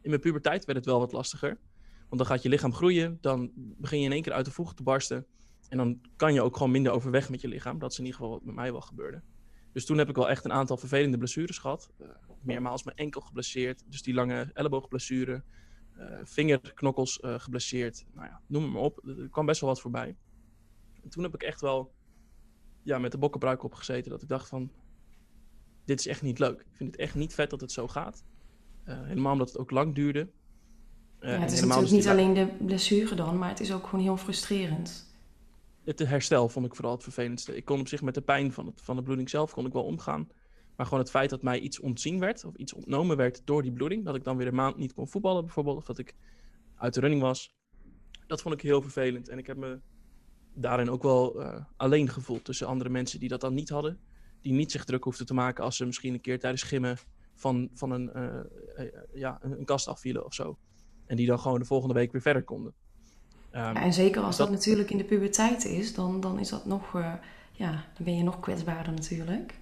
In 0.00 0.10
mijn 0.10 0.20
puberteit 0.20 0.64
werd 0.64 0.78
het 0.78 0.86
wel 0.86 0.98
wat 0.98 1.12
lastiger. 1.12 1.58
Want 2.08 2.22
dan 2.22 2.26
gaat 2.26 2.42
je 2.42 2.48
lichaam 2.48 2.72
groeien, 2.72 3.18
dan 3.20 3.50
begin 3.54 3.98
je 3.98 4.04
in 4.04 4.12
één 4.12 4.22
keer 4.22 4.32
uit 4.32 4.44
de 4.44 4.50
voegen 4.50 4.76
te 4.76 4.82
barsten. 4.82 5.26
En 5.70 5.76
dan 5.76 6.00
kan 6.16 6.34
je 6.34 6.42
ook 6.42 6.56
gewoon 6.56 6.70
minder 6.70 6.92
overweg 6.92 7.30
met 7.30 7.40
je 7.40 7.48
lichaam. 7.48 7.78
Dat 7.78 7.92
is 7.92 7.98
in 7.98 8.04
ieder 8.04 8.20
geval 8.20 8.34
wat 8.34 8.44
met 8.44 8.54
mij 8.54 8.72
wel 8.72 8.80
gebeurde. 8.80 9.22
Dus 9.72 9.84
toen 9.84 9.98
heb 9.98 10.08
ik 10.08 10.16
wel 10.16 10.28
echt 10.28 10.44
een 10.44 10.52
aantal 10.52 10.76
vervelende 10.76 11.18
blessures 11.18 11.58
gehad. 11.58 11.90
Uh, 12.00 12.08
meermaals 12.42 12.82
mijn 12.82 12.96
enkel 12.96 13.20
geblesseerd. 13.20 13.82
Dus 13.86 14.02
die 14.02 14.14
lange 14.14 14.50
elleboogblessure. 14.54 15.42
Uh, 15.98 16.18
vingerknokkels 16.22 17.20
uh, 17.24 17.34
geblesseerd. 17.38 18.04
Nou 18.14 18.26
ja, 18.26 18.40
noem 18.46 18.62
het 18.62 18.72
maar 18.72 18.82
op. 18.82 19.08
Er 19.08 19.28
kwam 19.30 19.46
best 19.46 19.60
wel 19.60 19.70
wat 19.70 19.80
voorbij. 19.80 20.16
En 21.02 21.08
toen 21.08 21.22
heb 21.22 21.34
ik 21.34 21.42
echt 21.42 21.60
wel 21.60 21.92
ja, 22.82 22.98
met 22.98 23.12
de 23.12 23.18
bokkenbruik 23.18 23.62
opgezeten. 23.62 24.10
Dat 24.10 24.22
ik 24.22 24.28
dacht 24.28 24.48
van, 24.48 24.70
dit 25.84 25.98
is 25.98 26.06
echt 26.06 26.22
niet 26.22 26.38
leuk. 26.38 26.60
Ik 26.60 26.76
vind 26.76 26.90
het 26.90 27.00
echt 27.00 27.14
niet 27.14 27.34
vet 27.34 27.50
dat 27.50 27.60
het 27.60 27.72
zo 27.72 27.88
gaat. 27.88 28.24
Uh, 28.84 29.06
helemaal 29.06 29.32
omdat 29.32 29.48
het 29.48 29.58
ook 29.58 29.70
lang 29.70 29.94
duurde. 29.94 30.30
Uh, 31.20 31.30
ja, 31.30 31.40
het 31.40 31.52
is 31.52 31.60
natuurlijk 31.60 31.92
niet 31.92 32.08
alleen 32.08 32.34
de 32.34 32.46
blessure 32.64 33.14
dan, 33.14 33.38
maar 33.38 33.48
het 33.48 33.60
is 33.60 33.72
ook 33.72 33.86
gewoon 33.86 34.04
heel 34.04 34.16
frustrerend. 34.16 35.09
Het 35.90 36.08
herstel 36.08 36.48
vond 36.48 36.66
ik 36.66 36.74
vooral 36.74 36.92
het 36.92 37.02
vervelendste. 37.02 37.56
Ik 37.56 37.64
kon 37.64 37.80
op 37.80 37.88
zich 37.88 38.02
met 38.02 38.14
de 38.14 38.20
pijn 38.20 38.52
van, 38.52 38.66
het, 38.66 38.80
van 38.80 38.96
de 38.96 39.02
bloeding 39.02 39.30
zelf 39.30 39.52
kon 39.52 39.66
ik 39.66 39.72
wel 39.72 39.84
omgaan. 39.84 40.28
Maar 40.76 40.86
gewoon 40.86 41.00
het 41.00 41.10
feit 41.10 41.30
dat 41.30 41.42
mij 41.42 41.60
iets 41.60 41.80
ontzien 41.80 42.18
werd, 42.18 42.44
of 42.44 42.54
iets 42.54 42.72
ontnomen 42.72 43.16
werd 43.16 43.42
door 43.44 43.62
die 43.62 43.72
bloeding. 43.72 44.04
Dat 44.04 44.14
ik 44.14 44.24
dan 44.24 44.36
weer 44.36 44.46
een 44.46 44.54
maand 44.54 44.76
niet 44.76 44.92
kon 44.92 45.08
voetballen 45.08 45.44
bijvoorbeeld, 45.44 45.76
of 45.76 45.84
dat 45.84 45.98
ik 45.98 46.14
uit 46.74 46.94
de 46.94 47.00
running 47.00 47.22
was. 47.22 47.54
Dat 48.26 48.42
vond 48.42 48.54
ik 48.54 48.60
heel 48.60 48.82
vervelend. 48.82 49.28
En 49.28 49.38
ik 49.38 49.46
heb 49.46 49.56
me 49.56 49.80
daarin 50.54 50.90
ook 50.90 51.02
wel 51.02 51.40
uh, 51.40 51.64
alleen 51.76 52.08
gevoeld 52.08 52.44
tussen 52.44 52.66
andere 52.66 52.90
mensen 52.90 53.20
die 53.20 53.28
dat 53.28 53.40
dan 53.40 53.54
niet 53.54 53.68
hadden. 53.68 54.00
Die 54.40 54.52
niet 54.52 54.70
zich 54.70 54.84
druk 54.84 55.04
hoefden 55.04 55.26
te 55.26 55.34
maken 55.34 55.64
als 55.64 55.76
ze 55.76 55.86
misschien 55.86 56.14
een 56.14 56.20
keer 56.20 56.38
tijdens 56.38 56.62
gimmen 56.62 56.96
van, 57.34 57.70
van 57.74 57.90
een, 57.90 58.10
uh, 58.16 58.86
ja, 59.14 59.38
een, 59.42 59.58
een, 59.58 59.64
kast 59.64 59.88
afvielen 59.88 60.24
of 60.24 60.34
zo. 60.34 60.58
En 61.06 61.16
die 61.16 61.26
dan 61.26 61.40
gewoon 61.40 61.58
de 61.58 61.64
volgende 61.64 61.94
week 61.94 62.12
weer 62.12 62.22
verder 62.22 62.44
konden. 62.44 62.74
Um, 63.52 63.60
ja, 63.60 63.82
en 63.82 63.92
zeker 63.92 64.22
als 64.22 64.36
dat... 64.36 64.46
dat... 64.46 64.56
natuurlijk 64.56 64.90
in 64.90 64.98
de 64.98 65.04
puberteit 65.04 65.64
is, 65.64 65.94
dan, 65.94 66.20
dan 66.20 66.38
is 66.38 66.48
dat 66.48 66.66
nog, 66.66 66.94
uh, 66.94 67.12
ja, 67.52 67.70
dan 67.70 68.04
ben 68.04 68.16
je 68.16 68.22
nog 68.22 68.40
kwetsbaarder 68.40 68.92
natuurlijk. 68.92 69.58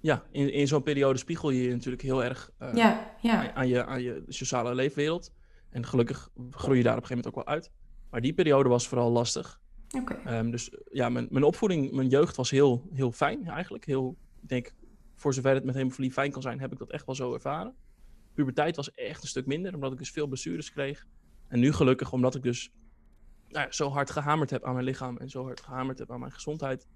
Ja, 0.00 0.22
in, 0.30 0.52
in 0.52 0.66
zo'n 0.66 0.82
periode 0.82 1.18
spiegel 1.18 1.50
je 1.50 1.62
je 1.62 1.70
natuurlijk 1.70 2.02
heel 2.02 2.24
erg 2.24 2.50
ja, 2.74 3.14
ja. 3.20 3.54
Aan, 3.54 3.68
je, 3.68 3.84
aan 3.84 4.02
je 4.02 4.22
sociale 4.28 4.74
leefwereld. 4.74 5.32
En 5.70 5.86
gelukkig 5.86 6.30
groei 6.50 6.76
je 6.76 6.82
daar 6.82 6.96
op 6.96 7.02
een 7.02 7.06
gegeven 7.06 7.24
moment 7.24 7.26
ook 7.26 7.44
wel 7.44 7.54
uit. 7.54 7.70
Maar 8.10 8.20
die 8.20 8.32
periode 8.32 8.68
was 8.68 8.88
vooral 8.88 9.10
lastig. 9.10 9.60
Oké. 9.98 10.12
Okay. 10.12 10.38
Um, 10.38 10.50
dus 10.50 10.70
ja, 10.90 11.08
mijn, 11.08 11.26
mijn 11.30 11.44
opvoeding, 11.44 11.92
mijn 11.92 12.08
jeugd 12.08 12.36
was 12.36 12.50
heel, 12.50 12.88
heel 12.92 13.12
fijn 13.12 13.48
eigenlijk. 13.48 13.84
Heel, 13.84 14.16
ik 14.42 14.48
denk, 14.48 14.74
voor 15.14 15.34
zover 15.34 15.54
het 15.54 15.64
met 15.64 15.74
hemofilie 15.74 16.12
fijn 16.12 16.30
kan 16.30 16.42
zijn, 16.42 16.60
heb 16.60 16.72
ik 16.72 16.78
dat 16.78 16.90
echt 16.90 17.06
wel 17.06 17.14
zo 17.14 17.34
ervaren. 17.34 17.74
Puberteit 18.34 18.76
was 18.76 18.90
echt 18.90 19.22
een 19.22 19.28
stuk 19.28 19.46
minder, 19.46 19.74
omdat 19.74 19.92
ik 19.92 19.98
dus 19.98 20.10
veel 20.10 20.26
blessures 20.26 20.72
kreeg. 20.72 21.06
En 21.48 21.60
nu 21.60 21.72
gelukkig, 21.72 22.12
omdat 22.12 22.34
ik 22.34 22.42
dus 22.42 22.72
nou 23.52 23.66
ja, 23.66 23.72
zo 23.72 23.88
hard 23.88 24.10
gehamerd 24.10 24.50
heb 24.50 24.64
aan 24.64 24.72
mijn 24.72 24.84
lichaam 24.84 25.16
en 25.16 25.28
zo 25.28 25.44
hard 25.44 25.60
gehamerd 25.60 25.98
heb 25.98 26.10
aan 26.10 26.20
mijn 26.20 26.32
gezondheid, 26.32 26.86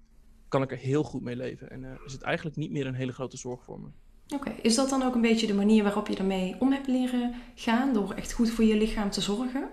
kan 0.47 0.61
ik 0.61 0.71
er 0.71 0.77
heel 0.77 1.03
goed 1.03 1.21
mee 1.21 1.35
leven. 1.35 1.69
En 1.69 1.83
uh, 1.83 1.91
is 2.05 2.13
het 2.13 2.21
eigenlijk 2.21 2.55
niet 2.55 2.71
meer 2.71 2.85
een 2.85 2.93
hele 2.93 3.13
grote 3.13 3.37
zorg 3.37 3.63
voor 3.63 3.79
me. 3.79 3.87
Oké, 4.35 4.49
is 4.49 4.75
dat 4.75 4.89
dan 4.89 5.03
ook 5.03 5.15
een 5.15 5.21
beetje 5.21 5.47
de 5.47 5.53
manier 5.53 5.83
waarop 5.83 6.07
je 6.07 6.15
ermee 6.15 6.55
om 6.59 6.71
hebt 6.71 6.87
leren 6.87 7.33
gaan, 7.55 7.93
door 7.93 8.13
echt 8.13 8.33
goed 8.33 8.49
voor 8.49 8.63
je 8.63 8.77
lichaam 8.77 9.09
te 9.09 9.21
zorgen? 9.21 9.69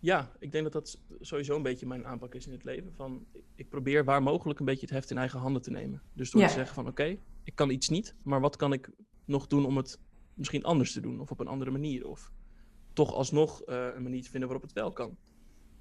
Ja, 0.00 0.32
ik 0.38 0.52
denk 0.52 0.64
dat 0.64 0.72
dat 0.72 1.00
sowieso 1.20 1.56
een 1.56 1.62
beetje 1.62 1.86
mijn 1.86 2.06
aanpak 2.06 2.34
is 2.34 2.46
in 2.46 2.52
het 2.52 2.64
leven. 2.64 2.92
Van, 2.94 3.26
ik 3.54 3.68
probeer 3.68 4.04
waar 4.04 4.22
mogelijk 4.22 4.58
een 4.58 4.64
beetje 4.64 4.86
het 4.86 4.94
heft 4.94 5.10
in 5.10 5.18
eigen 5.18 5.38
handen 5.38 5.62
te 5.62 5.70
nemen. 5.70 6.02
Dus 6.12 6.30
door 6.30 6.40
ja. 6.40 6.46
te 6.46 6.52
zeggen 6.52 6.74
van 6.74 6.86
oké, 6.86 7.18
ik 7.42 7.54
kan 7.54 7.70
iets 7.70 7.88
niet, 7.88 8.14
maar 8.22 8.40
wat 8.40 8.56
kan 8.56 8.72
ik 8.72 8.90
nog 9.24 9.46
doen 9.46 9.66
om 9.66 9.76
het 9.76 10.00
misschien 10.34 10.64
anders 10.64 10.92
te 10.92 11.00
doen 11.00 11.20
of 11.20 11.30
op 11.30 11.40
een 11.40 11.46
andere 11.46 11.70
manier? 11.70 12.06
Of 12.06 12.32
toch 12.96 13.14
alsnog 13.14 13.62
uh, 13.66 13.86
een 13.94 14.02
manier 14.02 14.22
te 14.22 14.30
vinden 14.30 14.48
waarop 14.48 14.68
het 14.68 14.76
wel 14.76 14.92
kan. 14.92 15.16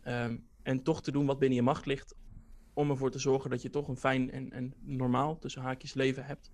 Um, 0.08 0.48
en 0.64 0.84
toch 0.84 1.02
te 1.02 1.12
doen 1.12 1.26
wat 1.26 1.40
binnen 1.40 1.58
je 1.58 1.64
macht 1.64 1.86
ligt 1.86 2.16
om 2.74 2.90
ervoor 2.90 3.12
te 3.12 3.20
zorgen 3.20 3.50
dat 3.50 3.62
je 3.62 3.70
toch 3.70 3.88
een 3.88 3.98
fijn 3.98 4.32
en, 4.32 4.74
normaal 4.80 5.38
tussen 5.38 5.62
haakjes 5.62 5.94
leven 5.94 6.26
hebt. 6.26 6.52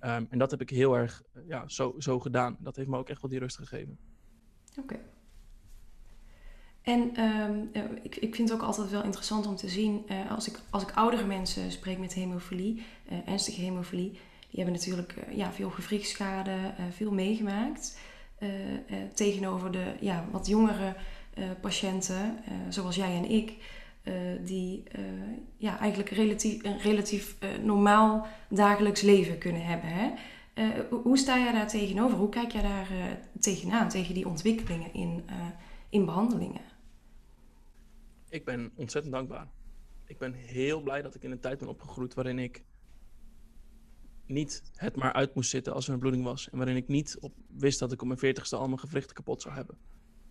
Um, 0.00 0.26
en 0.30 0.38
dat 0.38 0.50
heb 0.50 0.60
ik 0.60 0.70
heel 0.70 0.96
erg 0.96 1.22
ja, 1.46 1.68
zo, 1.68 1.94
zo 1.98 2.20
gedaan. 2.20 2.56
Dat 2.60 2.76
heeft 2.76 2.88
me 2.88 2.96
ook 2.96 3.08
echt 3.08 3.20
wel 3.20 3.30
die 3.30 3.38
rust 3.38 3.56
gegeven. 3.56 3.98
Oké. 4.78 4.98
En 6.82 7.20
um, 7.20 7.70
ik, 8.02 8.16
ik 8.16 8.34
vind 8.34 8.48
het 8.48 8.58
ook 8.58 8.66
altijd 8.66 8.90
wel 8.90 9.02
interessant 9.02 9.46
om 9.46 9.56
te 9.56 9.68
zien, 9.68 10.04
als, 10.28 10.48
ik, 10.48 10.60
als 10.70 10.82
ik 10.82 10.92
oudere 10.94 11.26
mensen 11.26 11.70
spreek 11.70 11.98
met 11.98 12.14
hemofilie, 12.14 12.82
ernstige 13.26 13.60
hemofilie, 13.60 14.10
die 14.50 14.64
hebben 14.64 14.72
natuurlijk 14.72 15.14
ja, 15.30 15.52
veel 15.52 15.70
gewrichtschade, 15.70 16.74
veel 16.90 17.12
meegemaakt. 17.12 17.98
Tegenover 19.14 19.72
de 19.72 19.94
ja, 20.00 20.24
wat 20.30 20.46
jongere 20.46 20.94
patiënten, 21.60 22.38
zoals 22.68 22.96
jij 22.96 23.16
en 23.16 23.30
ik, 23.30 23.52
die 24.44 24.82
ja, 25.56 25.78
eigenlijk 25.78 26.10
relatief, 26.10 26.64
een 26.64 26.78
relatief 26.78 27.36
normaal 27.62 28.26
dagelijks 28.48 29.00
leven 29.00 29.38
kunnen 29.38 29.64
hebben. 29.64 29.90
Hè? 29.90 30.10
hoe 30.90 31.18
sta 31.18 31.38
jij 31.38 31.52
daar 31.52 31.68
tegenover? 31.68 32.18
Hoe 32.18 32.28
kijk 32.28 32.52
jij 32.52 32.62
daar 32.62 32.88
tegenaan, 33.40 33.88
tegen 33.88 34.14
die 34.14 34.28
ontwikkelingen 34.28 34.92
in, 34.94 35.24
in 35.88 36.04
behandelingen? 36.04 36.66
ik 38.28 38.44
ben 38.44 38.72
ontzettend 38.74 39.14
dankbaar. 39.14 39.48
Ik 40.06 40.18
ben 40.18 40.32
heel 40.32 40.80
blij 40.80 41.02
dat 41.02 41.14
ik 41.14 41.22
in 41.22 41.30
een 41.30 41.40
tijd 41.40 41.58
ben 41.58 41.68
opgegroeid 41.68 42.14
waarin 42.14 42.38
ik 42.38 42.64
niet 44.26 44.62
het 44.74 44.96
maar 44.96 45.12
uit 45.12 45.34
moest 45.34 45.50
zitten 45.50 45.72
als 45.74 45.86
er 45.86 45.92
een 45.92 45.98
bloeding 45.98 46.24
was. 46.24 46.50
En 46.50 46.56
waarin 46.56 46.76
ik 46.76 46.88
niet 46.88 47.16
op, 47.20 47.34
wist 47.48 47.78
dat 47.78 47.92
ik 47.92 48.00
op 48.00 48.06
mijn 48.06 48.18
veertigste 48.18 48.56
al 48.56 48.66
mijn 48.66 48.78
gewrichten 48.78 49.14
kapot 49.14 49.42
zou 49.42 49.54
hebben. 49.54 49.78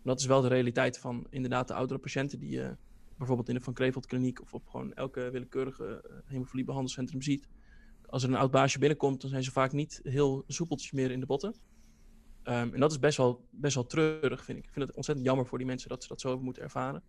Dat 0.04 0.20
is 0.20 0.26
wel 0.26 0.42
de 0.42 0.48
realiteit 0.48 1.00
van 1.00 1.28
inderdaad 1.30 1.68
de 1.68 1.74
oudere 1.74 2.00
patiënten 2.00 2.40
die 2.40 2.50
je 2.50 2.78
bijvoorbeeld 3.18 3.50
in 3.50 3.56
de 3.56 3.62
Van 3.62 3.74
Kreveld 3.74 4.06
kliniek 4.06 4.42
of 4.42 4.54
op 4.54 4.68
gewoon 4.68 4.94
elke 4.94 5.30
willekeurige 5.32 6.04
uh, 6.10 6.18
hemofiliebehandelcentrum 6.26 7.22
ziet. 7.22 7.48
Als 8.06 8.24
er 8.24 8.30
een 8.30 8.36
oud 8.36 8.52
baasje 8.52 8.80
binnenkomt, 8.80 9.22
dan 9.22 9.30
zijn 9.30 9.44
ze 9.44 9.52
vaak 9.52 9.72
niet 9.72 10.00
heel 10.04 10.44
soepeltjes 10.48 10.92
meer 10.92 11.12
in 11.12 11.20
de 11.20 11.26
botten. 11.26 11.56
Ehm, 12.44 12.74
en 12.74 12.80
dat 12.80 12.92
is 12.92 13.00
best 13.00 13.18
wel, 13.18 13.48
best 13.50 13.76
wel 13.76 13.86
treurig, 13.86 14.44
vind 14.44 14.58
ik. 14.58 14.66
Ik 14.66 14.72
vind 14.72 14.88
het 14.88 14.96
ontzettend 14.96 15.28
jammer 15.28 15.46
voor 15.46 15.58
die 15.58 15.68
mensen 15.68 15.90
dat 15.90 16.02
ze 16.02 16.08
dat 16.08 16.22
zo 16.22 16.40
moeten 16.40 16.64
ervaren. 16.64 17.04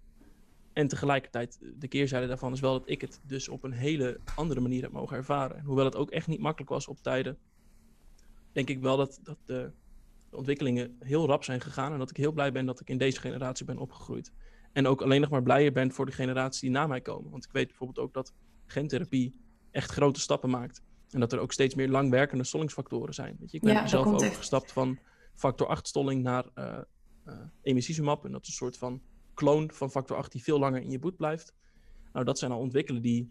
En 0.77 0.89
tegelijkertijd, 0.89 1.59
de 1.79 1.89
keerzijde 1.89 2.27
daarvan 2.27 2.53
is 2.53 2.61
wel 2.61 2.73
dat 2.73 2.89
ik 2.89 3.01
het 3.01 3.21
dus 3.23 3.49
op 3.49 3.65
een 3.65 3.73
hele 3.73 4.21
andere 4.35 4.61
manier 4.61 4.83
heb 4.83 4.93
mogen 4.93 5.17
ervaren. 5.17 5.57
En 5.57 5.65
hoewel 5.65 5.85
het 5.85 5.97
ook 5.97 6.11
echt 6.11 6.27
niet 6.27 6.41
makkelijk 6.41 6.71
was 6.71 6.89
op 6.89 7.03
tijden, 7.03 7.39
denk 8.53 8.69
ik 8.69 8.81
wel 8.81 8.97
dat, 8.97 9.21
dat 9.23 9.39
de, 9.45 9.73
de 10.31 10.37
ontwikkelingen 10.37 10.97
heel 10.99 11.27
rap 11.27 11.45
zijn 11.45 11.61
gegaan. 11.61 11.93
En 11.93 11.99
dat 11.99 12.11
ik 12.11 12.17
heel 12.17 12.33
blij 12.33 12.53
ben 12.53 12.67
dat 12.67 12.81
ik 12.81 12.89
in 12.89 12.99
deze 12.99 13.21
generatie 13.21 13.67
ben 13.67 13.79
opgegroeid. 13.79 14.33
En 14.73 14.87
ook 14.87 15.03
alleen 15.03 15.21
nog 15.21 15.31
maar 15.31 15.43
blijer 15.43 15.73
ben 15.73 15.93
voor 15.93 16.07
de 16.07 16.13
generatie 16.13 16.61
die 16.61 16.71
na 16.71 16.87
mij 16.87 17.01
komen. 17.01 17.31
Want 17.31 17.45
ik 17.45 17.53
weet 17.53 17.67
bijvoorbeeld 17.67 17.99
ook 17.99 18.15
dat 18.15 18.35
gentherapie 18.67 19.41
echt 19.71 19.91
grote 19.91 20.21
stappen 20.21 20.51
maakt. 20.51 20.83
En 21.11 21.21
dat 21.21 21.33
er 21.33 21.39
ook 21.39 21.53
steeds 21.53 21.75
meer 21.75 21.89
langwerkende 21.89 22.45
stollingsfactoren 22.45 23.15
zijn. 23.15 23.37
Weet 23.39 23.51
je, 23.51 23.57
ik 23.57 23.63
ben 23.63 23.75
ja, 23.75 23.87
zelf 23.87 24.07
overgestapt 24.07 24.73
van 24.73 24.99
factor 25.35 25.67
8 25.67 25.87
stolling 25.87 26.23
naar 26.23 26.45
uh, 26.55 26.79
uh. 27.27 27.35
En 27.63 27.75
dat 27.75 28.43
is 28.43 28.49
een 28.49 28.55
soort 28.55 28.79
van 28.79 29.03
kloon 29.37 29.71
van 29.73 29.91
factor 29.91 30.17
8 30.17 30.33
die 30.33 30.43
veel 30.43 30.59
langer 30.59 30.83
in 30.83 30.91
je 30.91 30.99
bloed 30.99 31.17
blijft. 31.17 31.55
Nou, 32.13 32.25
dat 32.25 32.39
zijn 32.39 32.53
al 32.53 32.59
ontwikkelen 32.59 33.03
die 33.03 33.31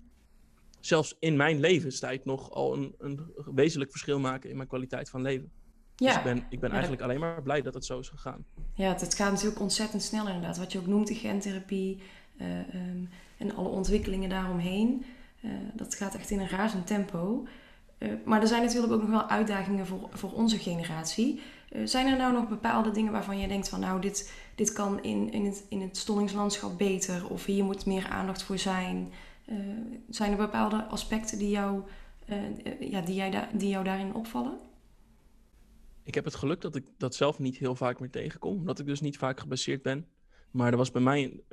zelfs 0.80 1.16
in 1.20 1.36
mijn 1.36 1.60
levenstijd 1.60 2.26
nog 2.26 2.52
al 2.52 2.74
een, 2.74 2.96
een 2.98 3.32
wezenlijk 3.56 3.92
verschil 3.92 4.20
maken 4.20 4.50
in 4.50 4.56
mijn 4.56 4.68
kwaliteit 4.68 5.10
van 5.10 5.22
leven. 5.22 5.52
Ja. 5.96 6.08
Dus 6.08 6.16
ik 6.16 6.24
ben, 6.24 6.46
ik 6.50 6.60
ben 6.60 6.72
eigenlijk 6.72 7.02
alleen 7.02 7.20
maar 7.20 7.42
blij 7.42 7.62
dat 7.62 7.74
het 7.74 7.86
zo 7.86 8.00
is 8.00 8.10
gegaan. 8.10 8.46
Ja, 8.74 8.90
het, 8.94 9.16
gaat 9.16 9.32
natuurlijk 9.32 9.62
ontzettend 9.62 10.02
snel 10.02 10.28
inderdaad. 10.28 10.58
Wat 10.58 10.72
je 10.72 10.80
ook 10.80 10.88
noemt, 10.88 11.08
de 11.08 11.16
gentherapie 11.16 12.02
uh, 12.38 12.58
um, 12.58 13.10
en 13.38 13.56
alle 13.56 13.70
ontwikkelingen 13.70 14.30
daaromheen. 14.30 15.06
Uh, 15.42 15.52
dat 15.74 15.96
gaat 15.96 16.16
echt 16.16 16.30
in 16.30 16.40
een 16.40 16.50
razend 16.50 16.88
tempo. 16.88 17.48
Uh, 18.00 18.10
maar 18.25 18.42
er 18.42 18.48
zijn 18.48 18.64
natuurlijk 18.64 18.94
ook 18.94 19.02
nog 19.02 19.10
wel 19.10 19.28
uitdagingen 19.28 19.86
voor, 19.86 20.10
voor 20.12 20.32
onze 20.32 20.58
generatie. 20.58 21.42
zijn 21.84 22.08
er 22.08 22.18
nou 22.18 22.34
nog 22.34 22.48
bepaalde 22.48 22.92
dingen 22.92 23.12
waarvan 23.12 23.40
je 23.40 23.48
denkt 23.48 23.70
van 23.70 23.80
nou, 23.80 24.02
dit, 24.02 24.34
dit 24.56 24.74
kan 24.74 25.04
in, 25.04 25.32
in, 25.32 25.46
het, 25.46 25.66
in 25.70 25.82
het 25.82 25.98
stollingslandschap 25.98 26.78
beter 26.78 27.30
of 27.30 27.46
hier 27.46 27.64
moet 27.64 27.86
meer 27.86 28.08
aandacht 28.08 28.44
voor 28.44 28.58
zijn? 28.58 29.12
zijn 30.10 30.32
er 30.32 30.38
bepaalde 30.38 30.84
aspecten 30.84 31.38
die 31.38 31.50
jou, 31.50 31.82
ja, 32.80 33.02
die, 33.02 33.16
jij 33.16 33.48
die 33.54 33.70
jou 33.70 33.84
daarin 33.84 34.14
opvallen? 34.14 34.60
ik 36.06 36.16
heb 36.16 36.25
het 36.25 36.36
geluk 36.36 36.62
dat 36.62 36.75
ik 36.75 36.86
dat 36.98 37.16
zelf 37.16 37.40
niet 37.40 37.58
heel 37.58 37.75
vaak 37.75 38.00
meer 38.00 38.10
tegenkom. 38.10 38.58
Omdat 38.58 38.80
ik 38.80 38.86
dus 38.86 39.02
niet 39.02 39.18
vaak 39.18 39.40
gebaseerd 39.40 39.82
ben. 39.82 40.08
Maar 40.52 40.72
er 40.72 40.78
was 40.78 40.92
bij 40.92 41.02
mij 41.02 41.44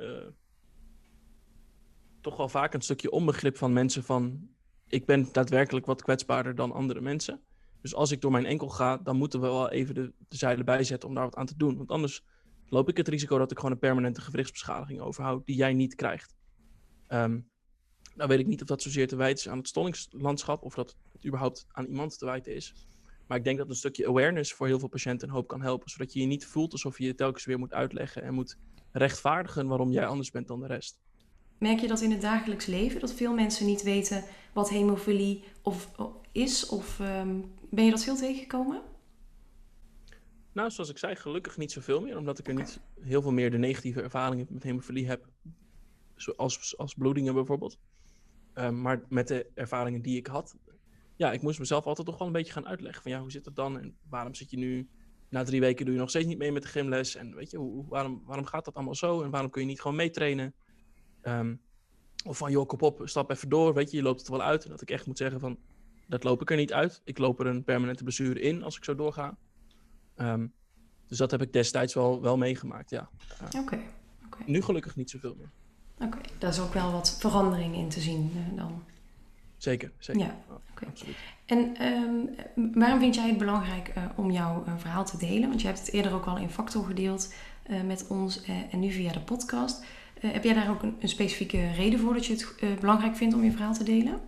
toch 2.21 2.37
wel 2.37 2.49
vaak 2.49 2.73
een 2.73 2.81
stukje 2.81 3.11
onbegrip 3.11 3.57
van 3.57 3.73
mensen 3.73 4.03
van... 4.03 4.49
Ik 4.93 5.05
ben 5.05 5.27
daadwerkelijk 5.31 5.85
wat 5.85 6.01
kwetsbaarder 6.01 6.55
dan 6.55 6.71
andere 6.71 7.01
mensen. 7.01 7.41
Dus 7.81 7.95
als 7.95 8.11
ik 8.11 8.21
door 8.21 8.31
mijn 8.31 8.45
enkel 8.45 8.69
ga, 8.69 8.97
dan 8.97 9.17
moeten 9.17 9.41
we 9.41 9.47
wel 9.47 9.71
even 9.71 9.95
de, 9.95 10.13
de 10.27 10.37
zeilen 10.37 10.65
bijzetten 10.65 11.09
om 11.09 11.15
daar 11.15 11.23
wat 11.23 11.35
aan 11.35 11.45
te 11.45 11.57
doen. 11.57 11.77
Want 11.77 11.89
anders 11.89 12.23
loop 12.69 12.89
ik 12.89 12.97
het 12.97 13.07
risico 13.07 13.37
dat 13.37 13.51
ik 13.51 13.57
gewoon 13.57 13.71
een 13.71 13.79
permanente 13.79 14.21
gewrichtsbeschadiging 14.21 14.99
overhoud 14.99 15.45
die 15.45 15.55
jij 15.55 15.73
niet 15.73 15.95
krijgt. 15.95 16.35
Um, 17.07 17.49
nou 18.15 18.29
weet 18.29 18.39
ik 18.39 18.47
niet 18.47 18.61
of 18.61 18.67
dat 18.67 18.81
zozeer 18.81 19.07
te 19.07 19.15
wijten 19.15 19.45
is 19.45 19.51
aan 19.51 19.57
het 19.57 19.67
stollingslandschap 19.67 20.63
of 20.63 20.73
dat 20.73 20.95
het 21.11 21.25
überhaupt 21.25 21.65
aan 21.71 21.85
iemand 21.85 22.17
te 22.17 22.25
wijten 22.25 22.55
is. 22.55 22.87
Maar 23.27 23.37
ik 23.37 23.43
denk 23.43 23.57
dat 23.57 23.69
een 23.69 23.75
stukje 23.75 24.07
awareness 24.07 24.53
voor 24.53 24.67
heel 24.67 24.79
veel 24.79 24.87
patiënten 24.87 25.27
een 25.27 25.33
hoop 25.33 25.47
kan 25.47 25.61
helpen. 25.61 25.89
Zodat 25.89 26.13
je 26.13 26.19
je 26.19 26.25
niet 26.25 26.45
voelt 26.45 26.71
alsof 26.71 26.97
je 26.97 27.05
je 27.05 27.15
telkens 27.15 27.45
weer 27.45 27.59
moet 27.59 27.73
uitleggen 27.73 28.23
en 28.23 28.33
moet 28.33 28.57
rechtvaardigen 28.91 29.67
waarom 29.67 29.91
jij 29.91 30.05
anders 30.05 30.31
bent 30.31 30.47
dan 30.47 30.59
de 30.59 30.67
rest. 30.67 30.99
Merk 31.57 31.79
je 31.79 31.87
dat 31.87 32.01
in 32.01 32.11
het 32.11 32.21
dagelijks 32.21 32.65
leven? 32.65 32.99
Dat 32.99 33.13
veel 33.13 33.33
mensen 33.33 33.65
niet 33.65 33.83
weten 33.83 34.23
wat 34.53 34.69
hemofilie 34.69 35.43
of, 35.61 35.91
is? 36.31 36.65
Of 36.69 36.99
um, 36.99 37.51
ben 37.69 37.85
je 37.85 37.91
dat 37.91 38.03
veel 38.03 38.15
tegengekomen? 38.15 38.81
Nou, 40.51 40.71
zoals 40.71 40.89
ik 40.89 40.97
zei, 40.97 41.15
gelukkig 41.15 41.57
niet 41.57 41.71
zoveel 41.71 42.01
meer. 42.01 42.17
Omdat 42.17 42.39
ik 42.39 42.47
er 42.47 42.53
niet 42.53 42.79
heel 43.01 43.21
veel 43.21 43.31
meer 43.31 43.51
de 43.51 43.57
negatieve 43.57 44.01
ervaringen 44.01 44.47
met 44.49 44.63
hemofilie 44.63 45.07
heb. 45.07 45.27
Zoals 46.15 46.77
als 46.77 46.93
bloedingen 46.93 47.33
bijvoorbeeld. 47.33 47.77
Um, 48.55 48.81
maar 48.81 49.03
met 49.09 49.27
de 49.27 49.51
ervaringen 49.53 50.01
die 50.01 50.17
ik 50.17 50.27
had, 50.27 50.55
ja, 51.15 51.31
ik 51.31 51.41
moest 51.41 51.59
mezelf 51.59 51.85
altijd 51.85 52.07
toch 52.07 52.17
wel 52.17 52.27
een 52.27 52.33
beetje 52.33 52.53
gaan 52.53 52.67
uitleggen. 52.67 53.01
Van 53.01 53.11
ja, 53.11 53.19
hoe 53.19 53.31
zit 53.31 53.45
het 53.45 53.55
dan? 53.55 53.79
En 53.79 53.97
waarom 54.09 54.33
zit 54.33 54.51
je 54.51 54.57
nu, 54.57 54.89
na 55.29 55.43
drie 55.43 55.59
weken 55.59 55.85
doe 55.85 55.93
je 55.93 55.99
nog 55.99 56.09
steeds 56.09 56.25
niet 56.25 56.37
mee 56.37 56.51
met 56.51 56.61
de 56.61 56.67
gymles? 56.67 57.15
En 57.15 57.35
weet 57.35 57.51
je, 57.51 57.57
hoe, 57.57 57.85
waarom, 57.87 58.21
waarom 58.25 58.45
gaat 58.45 58.65
dat 58.65 58.73
allemaal 58.73 58.95
zo? 58.95 59.21
En 59.21 59.29
waarom 59.29 59.49
kun 59.49 59.61
je 59.61 59.67
niet 59.67 59.81
gewoon 59.81 59.97
meetrainen? 59.97 60.53
Um, 61.27 61.61
of 62.25 62.37
van, 62.37 62.51
joh, 62.51 62.67
kop 62.67 62.81
op, 62.81 63.01
stap 63.03 63.31
even 63.31 63.49
door. 63.49 63.73
Weet 63.73 63.91
je, 63.91 63.97
je 63.97 64.03
loopt 64.03 64.19
het 64.19 64.29
wel 64.29 64.41
uit. 64.41 64.63
En 64.63 64.69
dat 64.69 64.81
ik 64.81 64.91
echt 64.91 65.05
moet 65.05 65.17
zeggen 65.17 65.39
van, 65.39 65.57
dat 66.07 66.23
loop 66.23 66.41
ik 66.41 66.51
er 66.51 66.57
niet 66.57 66.73
uit. 66.73 67.01
Ik 67.03 67.17
loop 67.17 67.39
er 67.39 67.45
een 67.45 67.63
permanente 67.63 68.03
blessure 68.03 68.39
in 68.39 68.63
als 68.63 68.77
ik 68.77 68.83
zo 68.83 68.95
doorga. 68.95 69.37
Um, 70.17 70.53
dus 71.07 71.17
dat 71.17 71.31
heb 71.31 71.41
ik 71.41 71.53
destijds 71.53 71.93
wel, 71.93 72.21
wel 72.21 72.37
meegemaakt, 72.37 72.89
ja. 72.89 73.09
Oké. 73.59 73.79
Nu 74.45 74.61
gelukkig 74.61 74.95
niet 74.95 75.09
zoveel 75.09 75.35
meer. 75.37 75.49
Oké, 76.07 76.17
daar 76.37 76.49
is 76.49 76.59
ook 76.59 76.73
wel 76.73 76.91
wat 76.91 77.17
verandering 77.19 77.75
in 77.75 77.89
te 77.89 77.99
zien 77.99 78.31
uh, 78.35 78.57
dan. 78.57 78.83
Zeker, 79.57 79.91
zeker. 79.97 80.21
Ja, 80.21 80.37
absoluut. 80.87 81.15
En 81.45 81.87
um, 81.87 82.35
waarom 82.73 82.99
vind 82.99 83.15
jij 83.15 83.27
het 83.27 83.37
belangrijk 83.37 83.93
uh, 83.97 84.05
om 84.15 84.31
jouw 84.31 84.63
uh, 84.67 84.73
verhaal 84.77 85.05
te 85.05 85.17
delen? 85.17 85.49
Want 85.49 85.61
je 85.61 85.67
hebt 85.67 85.79
het 85.79 85.91
eerder 85.91 86.13
ook 86.13 86.25
al 86.25 86.37
in 86.37 86.49
Factor 86.49 86.85
gedeeld 86.85 87.33
uh, 87.67 87.81
met 87.81 88.07
ons 88.07 88.43
en 88.71 88.79
nu 88.79 88.91
via 88.91 89.11
de 89.11 89.21
podcast. 89.21 89.85
Heb 90.31 90.43
jij 90.43 90.53
daar 90.53 90.69
ook 90.69 90.83
een, 90.83 90.95
specifieke 91.03 91.71
reden 91.71 91.99
voor 91.99 92.13
dat 92.13 92.25
je 92.25 92.33
het 92.59 92.79
belangrijk 92.79 93.15
vindt 93.15 93.35
om 93.35 93.43
je 93.43 93.51
verhaal 93.51 93.73
te 93.73 93.83
delen? 93.83 94.21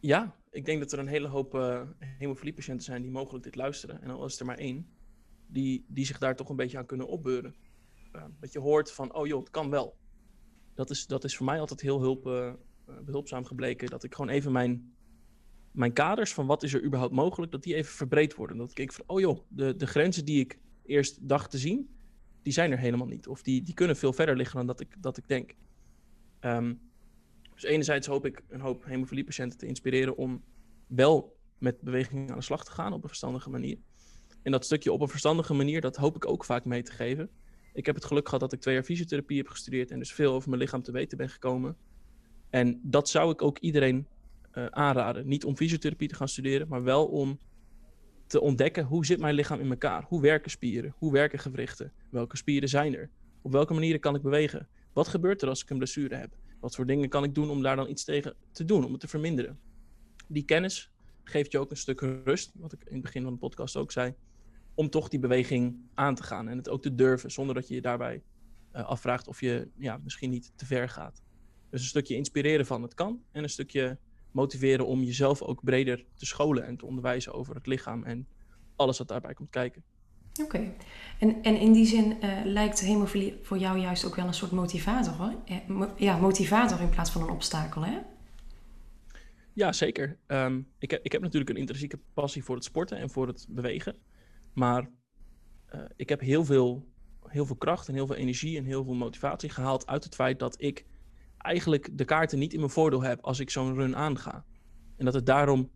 Ja, 0.00 0.36
ik 0.50 0.64
denk 0.64 0.80
dat 0.80 0.92
er 0.92 0.98
een 0.98 1.06
hele 1.06 1.28
hoop 1.28 1.52
hemofiliepatiënten 1.98 2.84
zijn 2.84 3.02
die 3.02 3.10
mogelijk 3.10 3.44
dit 3.44 3.56
luisteren. 3.56 4.02
En 4.02 4.10
al 4.10 4.24
is 4.24 4.40
er 4.40 4.46
maar 4.46 4.58
één, 4.58 4.86
die, 5.46 5.84
die 5.88 6.06
zich 6.06 6.18
daar 6.18 6.36
toch 6.36 6.48
een 6.48 6.56
beetje 6.56 6.78
aan 6.78 6.86
kunnen 6.86 7.08
opbeuren. 7.08 7.54
dat 8.40 8.52
je 8.52 8.58
hoort 8.58 8.92
van, 8.92 9.14
oh 9.14 9.26
joh, 9.26 9.40
het 9.40 9.50
kan 9.50 9.70
wel. 9.70 9.96
Dat 10.74 10.90
is, 10.90 11.06
dat 11.06 11.24
is 11.24 11.36
voor 11.36 11.46
mij 11.46 11.60
altijd 11.60 11.80
heel 11.80 12.00
hulp, 12.00 12.26
eh, 12.26 12.52
behulpzaam 13.04 13.44
gebleken 13.44 13.88
dat 13.88 14.04
ik 14.04 14.14
gewoon 14.14 14.30
even 14.30 14.52
mijn, 14.52 14.92
mijn 15.70 15.92
kaders 15.92 16.34
van 16.34 16.46
wat 16.46 16.62
is 16.62 16.74
er 16.74 16.84
überhaupt 16.84 17.14
mogelijk, 17.14 17.52
dat 17.52 17.62
die 17.62 17.74
even 17.74 17.92
verbreed 17.92 18.34
worden. 18.34 18.56
Dat 18.56 18.78
ik 18.78 18.92
van, 18.92 19.04
oh 19.06 19.20
joh, 19.20 19.38
de, 19.48 19.76
de 19.76 19.86
grenzen 19.86 20.24
die 20.24 20.40
ik 20.40 20.58
eerst 20.84 21.28
dacht 21.28 21.50
te 21.50 21.58
zien, 21.58 21.97
die 22.48 22.56
zijn 22.56 22.72
er 22.72 22.78
helemaal 22.78 23.06
niet. 23.06 23.28
Of 23.28 23.42
die, 23.42 23.62
die 23.62 23.74
kunnen 23.74 23.96
veel 23.96 24.12
verder 24.12 24.36
liggen 24.36 24.56
dan 24.56 24.66
dat 24.66 24.80
ik, 24.80 25.02
dat 25.02 25.16
ik 25.16 25.28
denk. 25.28 25.54
Um, 26.40 26.80
dus 27.54 27.62
enerzijds 27.62 28.06
hoop 28.06 28.26
ik 28.26 28.42
een 28.48 28.60
hoop 28.60 28.84
hemofiliepatiënten 28.84 29.58
te 29.58 29.66
inspireren 29.66 30.16
om 30.16 30.44
wel 30.86 31.36
met 31.58 31.80
beweging 31.80 32.30
aan 32.30 32.36
de 32.36 32.42
slag 32.44 32.64
te 32.64 32.70
gaan 32.70 32.92
op 32.92 33.02
een 33.02 33.08
verstandige 33.08 33.50
manier. 33.50 33.78
En 34.42 34.52
dat 34.52 34.64
stukje 34.64 34.92
op 34.92 35.00
een 35.00 35.08
verstandige 35.08 35.54
manier, 35.54 35.80
dat 35.80 35.96
hoop 35.96 36.16
ik 36.16 36.26
ook 36.26 36.44
vaak 36.44 36.64
mee 36.64 36.82
te 36.82 36.92
geven. 36.92 37.30
Ik 37.72 37.86
heb 37.86 37.94
het 37.94 38.04
geluk 38.04 38.24
gehad 38.24 38.40
dat 38.40 38.52
ik 38.52 38.60
twee 38.60 38.74
jaar 38.74 38.84
fysiotherapie 38.84 39.38
heb 39.38 39.48
gestudeerd 39.48 39.90
en 39.90 39.98
dus 39.98 40.12
veel 40.12 40.32
over 40.32 40.48
mijn 40.48 40.62
lichaam 40.62 40.82
te 40.82 40.92
weten 40.92 41.18
ben 41.18 41.28
gekomen. 41.28 41.76
En 42.50 42.80
dat 42.82 43.08
zou 43.08 43.32
ik 43.32 43.42
ook 43.42 43.58
iedereen 43.58 44.06
uh, 44.52 44.66
aanraden. 44.66 45.28
Niet 45.28 45.44
om 45.44 45.56
fysiotherapie 45.56 46.08
te 46.08 46.14
gaan 46.14 46.28
studeren, 46.28 46.68
maar 46.68 46.82
wel 46.82 47.06
om 47.06 47.38
te 48.28 48.40
ontdekken 48.40 48.84
hoe 48.84 49.06
zit 49.06 49.20
mijn 49.20 49.34
lichaam 49.34 49.60
in 49.60 49.70
elkaar? 49.70 50.04
Hoe 50.08 50.20
werken 50.20 50.50
spieren? 50.50 50.94
Hoe 50.96 51.12
werken 51.12 51.38
gewrichten? 51.38 51.92
Welke 52.10 52.36
spieren 52.36 52.68
zijn 52.68 52.94
er? 52.94 53.10
Op 53.42 53.52
welke 53.52 53.74
manieren 53.74 54.00
kan 54.00 54.14
ik 54.14 54.22
bewegen? 54.22 54.68
Wat 54.92 55.08
gebeurt 55.08 55.42
er 55.42 55.48
als 55.48 55.62
ik 55.62 55.70
een 55.70 55.76
blessure 55.76 56.14
heb? 56.14 56.36
Wat 56.60 56.74
voor 56.74 56.86
dingen 56.86 57.08
kan 57.08 57.24
ik 57.24 57.34
doen 57.34 57.50
om 57.50 57.62
daar 57.62 57.76
dan 57.76 57.88
iets 57.88 58.04
tegen 58.04 58.34
te 58.52 58.64
doen, 58.64 58.84
om 58.84 58.92
het 58.92 59.00
te 59.00 59.08
verminderen? 59.08 59.58
Die 60.26 60.44
kennis 60.44 60.90
geeft 61.24 61.52
je 61.52 61.58
ook 61.58 61.70
een 61.70 61.76
stuk 61.76 62.00
rust, 62.00 62.52
wat 62.54 62.72
ik 62.72 62.84
in 62.84 62.92
het 62.92 63.02
begin 63.02 63.22
van 63.22 63.32
de 63.32 63.38
podcast 63.38 63.76
ook 63.76 63.92
zei, 63.92 64.14
om 64.74 64.90
toch 64.90 65.08
die 65.08 65.18
beweging 65.18 65.76
aan 65.94 66.14
te 66.14 66.22
gaan 66.22 66.48
en 66.48 66.56
het 66.56 66.68
ook 66.68 66.82
te 66.82 66.94
durven, 66.94 67.30
zonder 67.30 67.54
dat 67.54 67.68
je 67.68 67.74
je 67.74 67.80
daarbij 67.80 68.22
uh, 68.72 68.84
afvraagt 68.84 69.28
of 69.28 69.40
je 69.40 69.68
ja, 69.76 70.00
misschien 70.04 70.30
niet 70.30 70.52
te 70.56 70.66
ver 70.66 70.88
gaat. 70.88 71.22
Dus 71.70 71.80
een 71.80 71.88
stukje 71.88 72.14
inspireren 72.14 72.66
van 72.66 72.82
het 72.82 72.94
kan 72.94 73.22
en 73.32 73.42
een 73.42 73.48
stukje 73.48 73.98
motiveren 74.38 74.86
om 74.86 75.02
jezelf 75.02 75.42
ook 75.42 75.64
breder 75.64 76.04
te 76.14 76.26
scholen 76.26 76.66
en 76.66 76.76
te 76.76 76.86
onderwijzen 76.86 77.32
over 77.32 77.54
het 77.54 77.66
lichaam 77.66 78.04
en 78.04 78.26
alles 78.76 78.98
wat 78.98 79.08
daarbij 79.08 79.34
komt 79.34 79.50
kijken. 79.50 79.82
Oké, 80.42 80.72
en, 81.18 81.42
en 81.42 81.56
in 81.56 81.72
die 81.72 81.86
zin 81.86 82.16
uh, 82.22 82.30
lijkt 82.44 82.80
hemofilie 82.80 83.38
voor 83.42 83.58
jou 83.58 83.78
juist 83.78 84.04
ook 84.04 84.14
wel 84.14 84.26
een 84.26 84.34
soort 84.34 84.50
motivator 84.50 85.12
hoor. 85.12 85.34
Eh, 85.44 85.56
ja, 85.96 86.16
motivator 86.16 86.80
in 86.80 86.88
plaats 86.88 87.10
van 87.10 87.22
een 87.22 87.30
obstakel 87.30 87.84
hè? 87.84 87.98
Ja, 89.52 89.72
zeker. 89.72 90.18
Um, 90.26 90.68
ik, 90.78 90.90
heb, 90.90 91.04
ik 91.04 91.12
heb 91.12 91.22
natuurlijk 91.22 91.50
een 91.50 91.56
intrinsieke 91.56 91.98
passie 92.14 92.44
voor 92.44 92.54
het 92.54 92.64
sporten 92.64 92.98
en 92.98 93.10
voor 93.10 93.26
het 93.26 93.46
bewegen. 93.48 93.96
Maar 94.52 94.90
uh, 95.74 95.80
ik 95.96 96.08
heb 96.08 96.20
heel 96.20 96.44
veel, 96.44 96.88
heel 97.26 97.46
veel 97.46 97.56
kracht 97.56 97.88
en 97.88 97.94
heel 97.94 98.06
veel 98.06 98.16
energie 98.16 98.58
en 98.58 98.64
heel 98.64 98.84
veel 98.84 98.94
motivatie 98.94 99.50
gehaald 99.50 99.86
uit 99.86 100.04
het 100.04 100.14
feit 100.14 100.38
dat 100.38 100.54
ik 100.60 100.84
eigenlijk 101.38 101.98
de 101.98 102.04
kaarten 102.04 102.38
niet 102.38 102.52
in 102.52 102.58
mijn 102.58 102.70
voordeel 102.70 103.02
heb 103.02 103.20
als 103.20 103.40
ik 103.40 103.50
zo'n 103.50 103.74
run 103.74 103.96
aanga. 103.96 104.44
En 104.96 105.04
dat 105.04 105.14
het 105.14 105.26
daarom 105.26 105.70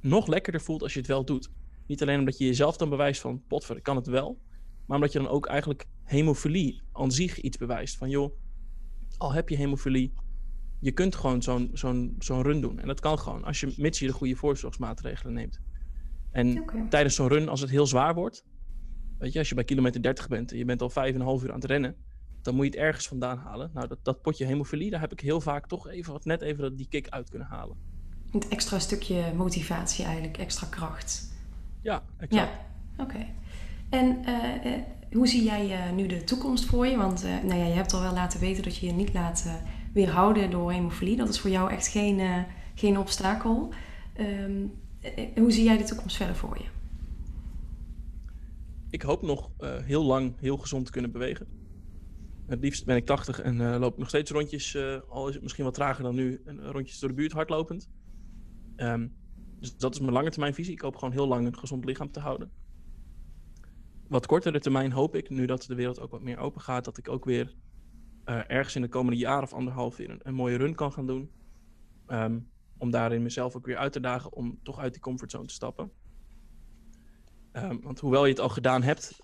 nog 0.00 0.26
lekkerder 0.26 0.60
voelt 0.60 0.82
als 0.82 0.92
je 0.92 0.98
het 0.98 1.08
wel 1.08 1.24
doet. 1.24 1.50
Niet 1.86 2.02
alleen 2.02 2.18
omdat 2.18 2.38
je 2.38 2.44
jezelf 2.44 2.76
dan 2.76 2.88
bewijst 2.88 3.20
van, 3.20 3.42
potver, 3.46 3.76
ik 3.76 3.82
kan 3.82 3.96
het 3.96 4.06
wel. 4.06 4.40
maar 4.86 4.96
omdat 4.96 5.12
je 5.12 5.18
dan 5.18 5.28
ook 5.28 5.46
eigenlijk 5.46 5.86
hemofilie 6.02 6.82
aan 6.92 7.10
zich 7.12 7.40
iets 7.40 7.56
bewijst. 7.56 7.96
Van 7.96 8.10
joh, 8.10 8.36
al 9.16 9.32
heb 9.32 9.48
je 9.48 9.56
hemofilie, 9.56 10.12
je 10.80 10.92
kunt 10.92 11.14
gewoon 11.14 11.42
zo'n 11.42 11.70
zo'n 11.72 12.14
zo'n 12.18 12.42
run 12.42 12.60
doen. 12.60 12.78
En 12.78 12.86
dat 12.86 13.00
kan 13.00 13.18
gewoon, 13.18 13.44
als 13.44 13.60
je, 13.60 13.74
mits 13.76 13.98
je 13.98 14.06
de 14.06 14.12
goede 14.12 14.36
voorzorgsmaatregelen 14.36 15.32
neemt. 15.32 15.60
En 16.30 16.64
tijdens 16.88 17.14
zo'n 17.14 17.28
run, 17.28 17.48
als 17.48 17.60
het 17.60 17.70
heel 17.70 17.86
zwaar 17.86 18.14
wordt, 18.14 18.44
weet 19.18 19.32
je, 19.32 19.38
als 19.38 19.48
je 19.48 19.54
bij 19.54 19.64
kilometer 19.64 20.02
30 20.02 20.28
bent 20.28 20.52
en 20.52 20.58
je 20.58 20.64
bent 20.64 20.82
al 20.82 20.90
5,5 20.90 20.96
uur 21.44 21.48
aan 21.48 21.60
het 21.60 21.64
rennen, 21.64 21.96
dan 22.44 22.54
moet 22.54 22.64
je 22.64 22.70
het 22.70 22.80
ergens 22.80 23.08
vandaan 23.08 23.38
halen. 23.38 23.70
Nou, 23.74 23.88
dat, 23.88 23.98
dat 24.02 24.22
potje 24.22 24.44
hemofilie, 24.44 24.90
daar 24.90 25.00
heb 25.00 25.12
ik 25.12 25.20
heel 25.20 25.40
vaak 25.40 25.66
toch 25.66 25.88
even 25.88 26.12
wat 26.12 26.24
net 26.24 26.40
even 26.40 26.76
die 26.76 26.86
kick 26.88 27.08
uit 27.08 27.30
kunnen 27.30 27.48
halen. 27.48 27.76
Een 28.32 28.42
extra 28.48 28.78
stukje 28.78 29.32
motivatie 29.36 30.04
eigenlijk, 30.04 30.38
extra 30.38 30.66
kracht. 30.66 31.32
Ja, 31.82 32.02
exact. 32.16 32.50
Ja, 32.96 33.04
oké. 33.04 33.26
En 33.90 34.18
uh, 34.28 34.72
uh, 34.72 34.82
hoe 35.12 35.26
zie 35.26 35.44
jij 35.44 35.88
uh, 35.88 35.94
nu 35.94 36.06
de 36.06 36.24
toekomst 36.24 36.64
voor 36.64 36.86
je? 36.86 36.96
Want 36.96 37.22
nou 37.22 37.54
ja, 37.54 37.66
je 37.66 37.72
hebt 37.72 37.92
al 37.92 38.00
wel 38.00 38.12
laten 38.12 38.40
weten 38.40 38.62
dat 38.62 38.76
je 38.76 38.86
je 38.86 38.92
niet 38.92 39.12
laat 39.12 39.46
weerhouden 39.92 40.50
door 40.50 40.72
hemofilie. 40.72 41.16
Dat 41.16 41.28
is 41.28 41.40
voor 41.40 41.50
jou 41.50 41.70
echt 41.70 41.88
geen, 41.88 42.46
geen 42.74 42.98
obstakel. 42.98 43.72
Um, 44.20 44.72
hoe 45.34 45.52
zie 45.52 45.64
jij 45.64 45.78
de 45.78 45.84
toekomst 45.84 46.16
verder 46.16 46.36
voor 46.36 46.58
je? 46.58 46.64
Ik 48.90 49.02
hoop 49.02 49.22
nog 49.22 49.50
heel 49.84 50.02
lang 50.04 50.34
heel 50.40 50.56
gezond 50.56 50.86
te 50.86 50.92
kunnen 50.92 51.12
bewegen. 51.12 51.46
Het 52.46 52.60
liefst 52.60 52.84
ben 52.84 52.96
ik 52.96 53.06
80 53.06 53.40
en 53.40 53.78
loop 53.78 53.92
ik 53.92 53.98
nog 53.98 54.08
steeds 54.08 54.30
rondjes, 54.30 54.76
al 55.08 55.28
is 55.28 55.34
het 55.34 55.42
misschien 55.42 55.64
wat 55.64 55.74
trager 55.74 56.02
dan 56.02 56.14
nu, 56.14 56.42
rondjes 56.60 56.98
door 56.98 57.08
de 57.08 57.14
buurt 57.14 57.32
hardlopend. 57.32 57.88
Um, 58.76 59.14
dus 59.58 59.76
dat 59.76 59.94
is 59.94 60.00
mijn 60.00 60.12
lange 60.12 60.30
termijn 60.30 60.54
visie. 60.54 60.72
Ik 60.72 60.80
hoop 60.80 60.96
gewoon 60.96 61.12
heel 61.12 61.26
lang 61.26 61.46
een 61.46 61.58
gezond 61.58 61.84
lichaam 61.84 62.10
te 62.10 62.20
houden. 62.20 62.50
Wat 64.08 64.26
kortere 64.26 64.60
termijn 64.60 64.92
hoop 64.92 65.14
ik, 65.14 65.30
nu 65.30 65.46
dat 65.46 65.62
de 65.62 65.74
wereld 65.74 66.00
ook 66.00 66.10
wat 66.10 66.22
meer 66.22 66.38
open 66.38 66.60
gaat, 66.60 66.84
dat 66.84 66.98
ik 66.98 67.08
ook 67.08 67.24
weer 67.24 67.54
ergens 68.24 68.76
in 68.76 68.82
de 68.82 68.88
komende 68.88 69.18
jaar 69.18 69.42
of 69.42 69.52
anderhalf 69.52 69.96
weer 69.96 70.16
een, 70.22 70.34
mooie 70.34 70.56
run 70.56 70.74
kan 70.74 70.92
gaan 70.92 71.06
doen. 71.06 71.30
Um, 72.08 72.48
om 72.78 72.90
daarin 72.90 73.22
mezelf 73.22 73.56
ook 73.56 73.66
weer 73.66 73.76
uit 73.76 73.92
te 73.92 74.00
dagen 74.00 74.32
om 74.32 74.58
toch 74.62 74.78
uit 74.78 74.92
die 74.92 75.02
comfortzone 75.02 75.46
te 75.46 75.54
stappen. 75.54 75.90
Um, 77.52 77.80
want 77.82 78.00
hoewel 78.00 78.24
je 78.24 78.30
het 78.30 78.40
al 78.40 78.48
gedaan 78.48 78.82
hebt, 78.82 79.20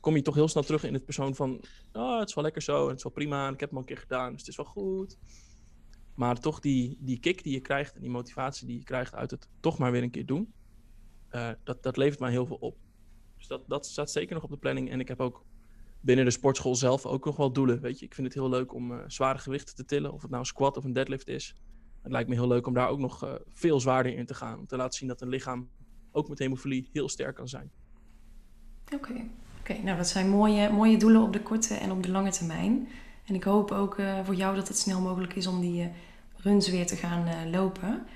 kom 0.00 0.16
je 0.16 0.22
toch 0.22 0.34
heel 0.34 0.48
snel 0.48 0.62
terug 0.62 0.84
in 0.84 0.94
het 0.94 1.04
persoon 1.04 1.34
van... 1.34 1.60
Oh, 1.92 2.18
het 2.18 2.28
is 2.28 2.34
wel 2.34 2.44
lekker 2.44 2.62
zo, 2.62 2.88
het 2.88 2.96
is 2.96 3.02
wel 3.02 3.12
prima, 3.12 3.46
en 3.46 3.52
ik 3.52 3.60
heb 3.60 3.68
het 3.68 3.78
al 3.78 3.84
een 3.84 3.88
keer 3.88 4.02
gedaan, 4.02 4.30
dus 4.30 4.40
het 4.40 4.48
is 4.48 4.56
wel 4.56 4.66
goed. 4.66 5.18
Maar 6.14 6.40
toch 6.40 6.60
die, 6.60 6.96
die 7.00 7.18
kick 7.18 7.42
die 7.42 7.52
je 7.52 7.60
krijgt 7.60 7.94
en 7.94 8.00
die 8.00 8.10
motivatie 8.10 8.66
die 8.66 8.78
je 8.78 8.84
krijgt 8.84 9.14
uit 9.14 9.30
het 9.30 9.48
toch 9.60 9.78
maar 9.78 9.92
weer 9.92 10.02
een 10.02 10.10
keer 10.10 10.26
doen, 10.26 10.52
uh, 11.30 11.50
dat, 11.64 11.82
dat 11.82 11.96
levert 11.96 12.20
mij 12.20 12.30
heel 12.30 12.46
veel 12.46 12.56
op. 12.56 12.76
Dus 13.36 13.46
dat, 13.46 13.64
dat 13.68 13.86
staat 13.86 14.10
zeker 14.10 14.34
nog 14.34 14.44
op 14.44 14.50
de 14.50 14.56
planning. 14.56 14.90
En 14.90 15.00
ik 15.00 15.08
heb 15.08 15.20
ook 15.20 15.44
binnen 16.00 16.24
de 16.24 16.30
sportschool 16.30 16.74
zelf 16.74 17.06
ook 17.06 17.24
nog 17.24 17.36
wel 17.36 17.52
doelen. 17.52 17.80
Weet 17.80 17.98
je, 17.98 18.04
ik 18.04 18.14
vind 18.14 18.26
het 18.26 18.36
heel 18.36 18.48
leuk 18.48 18.74
om 18.74 18.92
uh, 18.92 18.98
zware 19.06 19.38
gewichten 19.38 19.74
te 19.74 19.84
tillen, 19.84 20.12
of 20.12 20.22
het 20.22 20.30
nou 20.30 20.44
squat 20.44 20.76
of 20.76 20.84
een 20.84 20.92
deadlift 20.92 21.28
is. 21.28 21.54
Het 22.02 22.12
lijkt 22.12 22.28
me 22.28 22.34
heel 22.34 22.48
leuk 22.48 22.66
om 22.66 22.74
daar 22.74 22.88
ook 22.88 22.98
nog 22.98 23.24
uh, 23.24 23.34
veel 23.48 23.80
zwaarder 23.80 24.14
in 24.14 24.26
te 24.26 24.34
gaan. 24.34 24.58
Om 24.58 24.66
te 24.66 24.76
laten 24.76 24.98
zien 24.98 25.08
dat 25.08 25.20
een 25.20 25.28
lichaam 25.28 25.70
ook 26.10 26.28
met 26.28 26.38
hemofilie 26.38 26.88
heel 26.92 27.08
sterk 27.08 27.34
kan 27.34 27.48
zijn. 27.48 27.70
Oké. 28.94 29.28
Okay, 29.72 29.84
nou 29.84 29.96
dat 29.96 30.08
zijn 30.08 30.28
mooie, 30.28 30.70
mooie 30.70 30.96
doelen 30.96 31.22
op 31.22 31.32
de 31.32 31.42
korte 31.42 31.74
en 31.74 31.90
op 31.90 32.02
de 32.02 32.10
lange 32.10 32.30
termijn. 32.30 32.88
En 33.26 33.34
ik 33.34 33.44
hoop 33.44 33.70
ook 33.70 33.98
uh, 33.98 34.24
voor 34.24 34.34
jou 34.34 34.56
dat 34.56 34.68
het 34.68 34.78
snel 34.78 35.00
mogelijk 35.00 35.34
is 35.34 35.46
om 35.46 35.60
die 35.60 35.82
uh, 35.82 35.88
runs 36.36 36.70
weer 36.70 36.86
te 36.86 36.96
gaan 36.96 37.28
uh, 37.28 37.50
lopen. 37.50 38.06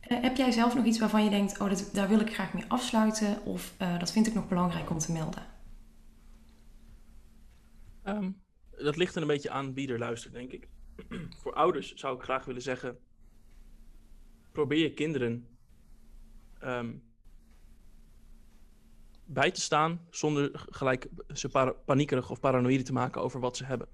heb 0.00 0.36
jij 0.36 0.50
zelf 0.50 0.74
nog 0.74 0.84
iets 0.84 0.98
waarvan 0.98 1.24
je 1.24 1.30
denkt, 1.30 1.60
oh, 1.60 1.68
dat, 1.68 1.90
daar 1.92 2.08
wil 2.08 2.20
ik 2.20 2.34
graag 2.34 2.54
mee 2.54 2.64
afsluiten? 2.68 3.44
Of 3.44 3.74
dat 3.98 4.12
vind 4.12 4.26
ik 4.26 4.34
nog 4.34 4.48
belangrijk 4.48 4.90
om 4.90 4.98
te 4.98 5.12
melden? 5.12 5.42
Um, 8.04 8.42
dat 8.70 8.96
ligt 8.96 9.14
er 9.14 9.22
een 9.22 9.28
beetje 9.28 9.50
aan 9.50 9.74
wie 9.74 9.88
er 9.88 9.98
luistert, 9.98 10.32
denk 10.32 10.52
ik. 10.52 10.68
voor 11.42 11.54
ouders 11.54 11.92
zou 11.92 12.16
ik 12.16 12.22
graag 12.22 12.44
willen 12.44 12.62
zeggen, 12.62 12.98
probeer 14.52 14.92
kinderen 14.92 15.46
um, 16.62 17.02
bij 19.26 19.50
te 19.50 19.60
staan 19.60 20.00
zonder 20.10 20.50
gelijk 20.52 21.08
ze 21.32 21.74
paniekerig 21.84 22.30
of 22.30 22.40
paranoïde 22.40 22.82
te 22.82 22.92
maken 22.92 23.22
over 23.22 23.40
wat 23.40 23.56
ze 23.56 23.64
hebben 23.64 23.88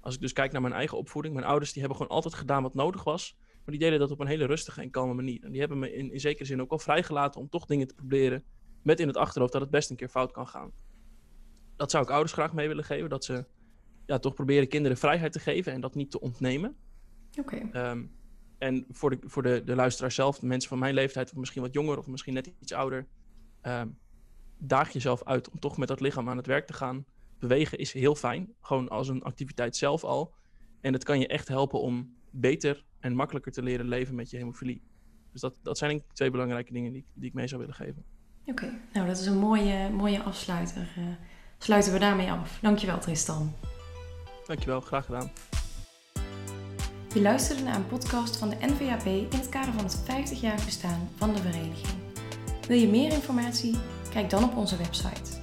als 0.00 0.14
ik 0.14 0.20
dus 0.22 0.32
kijk 0.32 0.52
naar 0.52 0.62
mijn 0.62 0.74
eigen 0.74 0.98
opvoeding, 0.98 1.34
mijn 1.34 1.46
ouders 1.46 1.72
die 1.72 1.80
hebben 1.80 1.98
gewoon 1.98 2.14
altijd 2.14 2.34
gedaan 2.34 2.62
wat 2.62 2.74
nodig 2.74 3.04
was. 3.04 3.36
Maar 3.38 3.76
die 3.76 3.78
deden 3.78 3.98
dat 3.98 4.10
op 4.10 4.20
een 4.20 4.26
hele 4.26 4.46
rustige 4.46 4.80
en 4.80 4.90
kalme 4.90 5.14
manier. 5.14 5.44
En 5.44 5.50
die 5.50 5.60
hebben 5.60 5.78
me 5.78 5.92
in, 5.92 6.12
in 6.12 6.20
zekere 6.20 6.44
zin 6.44 6.60
ook 6.60 6.70
al 6.70 6.78
vrijgelaten 6.78 7.40
om 7.40 7.48
toch 7.48 7.66
dingen 7.66 7.86
te 7.86 7.94
proberen. 7.94 8.44
Met 8.82 9.00
in 9.00 9.06
het 9.06 9.16
achterhoofd 9.16 9.52
dat 9.52 9.60
het 9.60 9.70
best 9.70 9.90
een 9.90 9.96
keer 9.96 10.08
fout 10.08 10.32
kan 10.32 10.46
gaan. 10.46 10.72
Dat 11.76 11.90
zou 11.90 12.04
ik 12.04 12.10
ouders 12.10 12.32
graag 12.32 12.52
mee 12.52 12.68
willen 12.68 12.84
geven. 12.84 13.08
Dat 13.08 13.24
ze 13.24 13.44
ja, 14.06 14.18
toch 14.18 14.34
proberen 14.34 14.68
kinderen 14.68 14.96
vrijheid 14.96 15.32
te 15.32 15.40
geven 15.40 15.72
en 15.72 15.80
dat 15.80 15.94
niet 15.94 16.10
te 16.10 16.20
ontnemen. 16.20 16.76
Oké. 17.38 17.56
Okay. 17.68 17.90
Um, 17.90 18.16
en 18.58 18.86
voor, 18.90 19.10
de, 19.10 19.18
voor 19.20 19.42
de, 19.42 19.64
de 19.64 19.74
luisteraar 19.74 20.12
zelf, 20.12 20.38
de 20.38 20.46
mensen 20.46 20.68
van 20.68 20.78
mijn 20.78 20.94
leeftijd, 20.94 21.30
of 21.30 21.36
misschien 21.36 21.62
wat 21.62 21.72
jonger 21.72 21.98
of 21.98 22.06
misschien 22.06 22.34
net 22.34 22.52
iets 22.60 22.72
ouder. 22.72 23.06
Um, 23.62 23.98
daag 24.58 24.90
jezelf 24.90 25.24
uit 25.24 25.50
om 25.50 25.58
toch 25.58 25.76
met 25.76 25.88
dat 25.88 26.00
lichaam 26.00 26.28
aan 26.28 26.36
het 26.36 26.46
werk 26.46 26.66
te 26.66 26.72
gaan 26.72 27.04
bewegen 27.38 27.78
is 27.78 27.92
heel 27.92 28.14
fijn. 28.14 28.52
Gewoon 28.60 28.88
als 28.88 29.08
een 29.08 29.22
activiteit 29.22 29.76
zelf 29.76 30.04
al. 30.04 30.34
En 30.80 30.92
het 30.92 31.04
kan 31.04 31.18
je 31.18 31.26
echt 31.26 31.48
helpen 31.48 31.80
om 31.80 32.16
beter 32.30 32.84
en 33.00 33.14
makkelijker 33.14 33.52
te 33.52 33.62
leren 33.62 33.88
leven 33.88 34.14
met 34.14 34.30
je 34.30 34.36
hemofilie. 34.36 34.82
Dus 35.32 35.40
dat, 35.40 35.58
dat 35.62 35.78
zijn 35.78 36.02
twee 36.12 36.30
belangrijke 36.30 36.72
dingen 36.72 36.92
die, 36.92 37.06
die 37.14 37.28
ik 37.28 37.34
mee 37.34 37.46
zou 37.46 37.60
willen 37.60 37.76
geven. 37.76 38.04
Oké, 38.46 38.80
nou 38.92 39.06
dat 39.06 39.18
is 39.18 39.26
een 39.26 39.38
mooie, 39.38 39.90
mooie 39.90 40.22
afsluiter. 40.22 40.94
Uh, 40.98 41.04
sluiten 41.58 41.92
we 41.92 41.98
daarmee 41.98 42.30
af. 42.30 42.58
Dankjewel 42.62 42.98
Tristan. 42.98 43.54
Dankjewel, 44.46 44.80
graag 44.80 45.04
gedaan. 45.04 45.30
Je 47.14 47.20
luisterde 47.20 47.62
naar 47.62 47.76
een 47.76 47.86
podcast 47.86 48.36
van 48.36 48.48
de 48.48 48.56
NVAP 48.60 49.04
in 49.04 49.38
het 49.38 49.48
kader 49.48 49.72
van 49.72 49.84
het 49.84 50.02
50-jarig 50.02 50.64
bestaan 50.64 51.08
van 51.16 51.34
de 51.34 51.40
vereniging. 51.40 51.98
Wil 52.66 52.78
je 52.78 52.88
meer 52.88 53.12
informatie? 53.12 53.76
Kijk 54.10 54.30
dan 54.30 54.44
op 54.44 54.56
onze 54.56 54.76
website 54.76 55.37